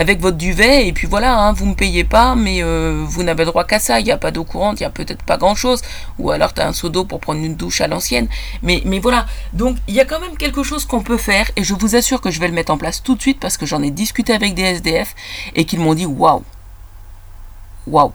avec 0.00 0.18
votre 0.18 0.38
duvet, 0.38 0.88
et 0.88 0.94
puis 0.94 1.06
voilà, 1.06 1.38
hein, 1.38 1.52
vous 1.52 1.66
me 1.66 1.74
payez 1.74 2.04
pas, 2.04 2.34
mais 2.34 2.62
euh, 2.62 3.04
vous 3.06 3.22
n'avez 3.22 3.44
droit 3.44 3.64
qu'à 3.64 3.78
ça, 3.78 4.00
il 4.00 4.04
n'y 4.04 4.10
a 4.10 4.16
pas 4.16 4.30
d'eau 4.30 4.44
courante, 4.44 4.80
il 4.80 4.82
n'y 4.82 4.86
a 4.86 4.90
peut-être 4.90 5.22
pas 5.22 5.36
grand-chose, 5.36 5.82
ou 6.18 6.30
alors 6.30 6.54
tu 6.54 6.62
as 6.62 6.66
un 6.66 6.72
seau 6.72 6.88
d'eau 6.88 7.04
pour 7.04 7.20
prendre 7.20 7.44
une 7.44 7.54
douche 7.54 7.82
à 7.82 7.86
l'ancienne, 7.86 8.26
mais, 8.62 8.80
mais 8.86 8.98
voilà, 8.98 9.26
donc 9.52 9.76
il 9.88 9.94
y 9.94 10.00
a 10.00 10.06
quand 10.06 10.18
même 10.18 10.38
quelque 10.38 10.62
chose 10.62 10.86
qu'on 10.86 11.02
peut 11.02 11.18
faire, 11.18 11.50
et 11.56 11.64
je 11.64 11.74
vous 11.74 11.96
assure 11.96 12.22
que 12.22 12.30
je 12.30 12.40
vais 12.40 12.48
le 12.48 12.54
mettre 12.54 12.72
en 12.72 12.78
place 12.78 13.02
tout 13.02 13.14
de 13.14 13.20
suite, 13.20 13.38
parce 13.40 13.58
que 13.58 13.66
j'en 13.66 13.82
ai 13.82 13.90
discuté 13.90 14.32
avec 14.32 14.54
des 14.54 14.62
SDF, 14.62 15.14
et 15.54 15.66
qu'ils 15.66 15.80
m'ont 15.80 15.92
dit, 15.92 16.06
waouh, 16.06 16.44
waouh. 17.86 18.14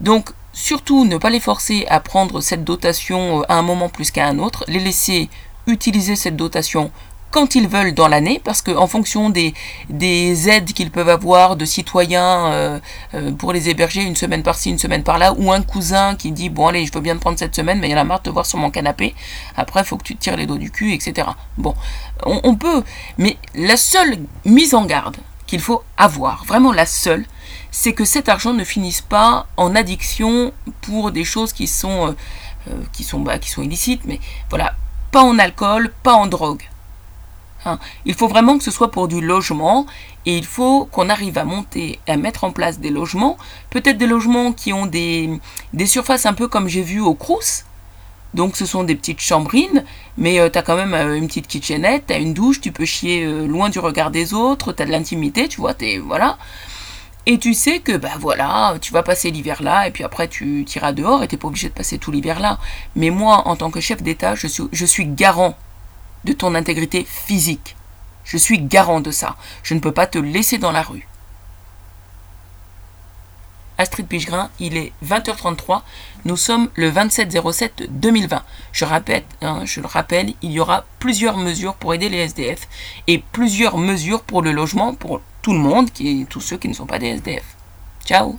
Donc, 0.00 0.30
surtout 0.54 1.04
ne 1.04 1.18
pas 1.18 1.28
les 1.28 1.40
forcer 1.40 1.84
à 1.90 2.00
prendre 2.00 2.40
cette 2.40 2.64
dotation 2.64 3.40
euh, 3.40 3.42
à 3.50 3.56
un 3.56 3.62
moment 3.62 3.90
plus 3.90 4.10
qu'à 4.10 4.26
un 4.26 4.38
autre, 4.38 4.64
les 4.68 4.80
laisser 4.80 5.28
utiliser 5.66 6.16
cette 6.16 6.36
dotation 6.36 6.90
quand 7.36 7.54
ils 7.54 7.68
veulent 7.68 7.92
dans 7.92 8.08
l'année, 8.08 8.40
parce 8.42 8.62
qu'en 8.62 8.86
fonction 8.86 9.28
des, 9.28 9.52
des 9.90 10.48
aides 10.48 10.72
qu'ils 10.72 10.90
peuvent 10.90 11.10
avoir 11.10 11.56
de 11.56 11.66
citoyens 11.66 12.46
euh, 12.46 12.80
euh, 13.12 13.30
pour 13.30 13.52
les 13.52 13.68
héberger 13.68 14.00
une 14.00 14.16
semaine 14.16 14.42
par-ci, 14.42 14.70
une 14.70 14.78
semaine 14.78 15.02
par-là, 15.02 15.34
ou 15.36 15.52
un 15.52 15.60
cousin 15.60 16.14
qui 16.14 16.32
dit 16.32 16.48
bon 16.48 16.68
allez 16.68 16.86
je 16.86 16.92
veux 16.94 17.02
bien 17.02 17.14
te 17.14 17.20
prendre 17.20 17.38
cette 17.38 17.54
semaine, 17.54 17.78
mais 17.78 17.88
il 17.88 17.90
y 17.90 17.94
en 17.94 17.98
a 17.98 18.04
marre 18.04 18.20
de 18.20 18.24
te 18.24 18.30
voir 18.30 18.46
sur 18.46 18.58
mon 18.58 18.70
canapé, 18.70 19.14
après 19.54 19.84
faut 19.84 19.98
que 19.98 20.04
tu 20.04 20.16
te 20.16 20.22
tires 20.22 20.38
les 20.38 20.46
dos 20.46 20.56
du 20.56 20.70
cul, 20.70 20.94
etc. 20.94 21.28
Bon, 21.58 21.74
on, 22.24 22.40
on 22.42 22.54
peut, 22.54 22.82
mais 23.18 23.36
la 23.54 23.76
seule 23.76 24.16
mise 24.46 24.74
en 24.74 24.86
garde 24.86 25.18
qu'il 25.46 25.60
faut 25.60 25.82
avoir, 25.98 26.42
vraiment 26.46 26.72
la 26.72 26.86
seule, 26.86 27.26
c'est 27.70 27.92
que 27.92 28.06
cet 28.06 28.30
argent 28.30 28.54
ne 28.54 28.64
finisse 28.64 29.02
pas 29.02 29.46
en 29.58 29.74
addiction 29.74 30.54
pour 30.80 31.12
des 31.12 31.24
choses 31.24 31.52
qui 31.52 31.66
sont, 31.66 32.16
euh, 32.70 32.72
qui 32.94 33.04
sont, 33.04 33.20
bah, 33.20 33.38
qui 33.38 33.50
sont 33.50 33.60
illicites, 33.62 34.06
mais 34.06 34.20
voilà, 34.48 34.74
pas 35.12 35.22
en 35.22 35.38
alcool, 35.38 35.92
pas 36.02 36.14
en 36.14 36.28
drogue. 36.28 36.62
Hein. 37.66 37.78
Il 38.04 38.14
faut 38.14 38.28
vraiment 38.28 38.56
que 38.56 38.64
ce 38.64 38.70
soit 38.70 38.90
pour 38.90 39.08
du 39.08 39.20
logement 39.20 39.86
et 40.24 40.36
il 40.36 40.46
faut 40.46 40.86
qu'on 40.86 41.08
arrive 41.08 41.36
à 41.38 41.44
monter, 41.44 41.98
à 42.06 42.16
mettre 42.16 42.44
en 42.44 42.52
place 42.52 42.78
des 42.78 42.90
logements, 42.90 43.36
peut-être 43.70 43.98
des 43.98 44.06
logements 44.06 44.52
qui 44.52 44.72
ont 44.72 44.86
des, 44.86 45.40
des 45.72 45.86
surfaces 45.86 46.26
un 46.26 46.32
peu 46.32 46.48
comme 46.48 46.68
j'ai 46.68 46.82
vu 46.82 47.00
au 47.00 47.14
Crous. 47.14 47.64
Donc 48.34 48.56
ce 48.56 48.66
sont 48.66 48.84
des 48.84 48.94
petites 48.94 49.20
chambrines, 49.20 49.84
mais 50.18 50.38
euh, 50.40 50.50
tu 50.50 50.58
as 50.58 50.62
quand 50.62 50.76
même 50.76 50.94
euh, 50.94 51.16
une 51.16 51.26
petite 51.26 51.46
kitchenette, 51.46 52.04
tu 52.08 52.12
as 52.12 52.18
une 52.18 52.34
douche, 52.34 52.60
tu 52.60 52.70
peux 52.70 52.84
chier 52.84 53.24
euh, 53.24 53.46
loin 53.46 53.70
du 53.70 53.78
regard 53.78 54.10
des 54.10 54.34
autres, 54.34 54.72
tu 54.72 54.82
as 54.82 54.86
de 54.86 54.90
l'intimité, 54.90 55.48
tu 55.48 55.60
vois, 55.60 55.74
es, 55.80 55.98
voilà. 55.98 56.36
Et 57.24 57.38
tu 57.38 57.54
sais 57.54 57.80
que, 57.80 57.96
bah 57.96 58.10
voilà, 58.20 58.76
tu 58.80 58.92
vas 58.92 59.02
passer 59.02 59.30
l'hiver 59.30 59.62
là, 59.62 59.88
et 59.88 59.90
puis 59.90 60.04
après 60.04 60.28
tu 60.28 60.66
iras 60.76 60.92
dehors, 60.92 61.22
et 61.22 61.28
t'es 61.28 61.36
pas 61.36 61.48
obligé 61.48 61.68
de 61.68 61.74
passer 61.74 61.98
tout 61.98 62.12
l'hiver 62.12 62.38
là. 62.38 62.58
Mais 62.94 63.10
moi, 63.10 63.48
en 63.48 63.56
tant 63.56 63.70
que 63.70 63.80
chef 63.80 64.02
d'État, 64.02 64.34
je 64.34 64.46
suis, 64.48 64.64
je 64.70 64.84
suis 64.84 65.06
garant 65.06 65.56
de 66.26 66.34
ton 66.34 66.54
intégrité 66.54 67.06
physique. 67.08 67.76
Je 68.24 68.36
suis 68.36 68.58
garant 68.58 69.00
de 69.00 69.10
ça. 69.10 69.36
Je 69.62 69.72
ne 69.72 69.80
peux 69.80 69.92
pas 69.92 70.06
te 70.06 70.18
laisser 70.18 70.58
dans 70.58 70.72
la 70.72 70.82
rue. 70.82 71.08
Astrid 73.78 74.06
Pichegrin, 74.06 74.50
il 74.58 74.76
est 74.76 74.92
20h33. 75.04 75.82
Nous 76.24 76.36
sommes 76.36 76.68
le 76.74 76.90
27-07-2020. 76.90 78.40
Je, 78.72 78.84
hein, 78.84 79.64
je 79.64 79.80
le 79.80 79.86
rappelle, 79.86 80.32
il 80.42 80.50
y 80.50 80.60
aura 80.60 80.84
plusieurs 80.98 81.36
mesures 81.36 81.74
pour 81.74 81.94
aider 81.94 82.08
les 82.08 82.18
SDF 82.18 82.68
et 83.06 83.22
plusieurs 83.32 83.78
mesures 83.78 84.22
pour 84.22 84.42
le 84.42 84.52
logement 84.52 84.94
pour 84.94 85.20
tout 85.42 85.52
le 85.52 85.58
monde, 85.58 85.90
qui, 85.92 86.26
tous 86.28 86.40
ceux 86.40 86.56
qui 86.56 86.68
ne 86.68 86.74
sont 86.74 86.86
pas 86.86 86.98
des 86.98 87.08
SDF. 87.08 87.44
Ciao 88.04 88.38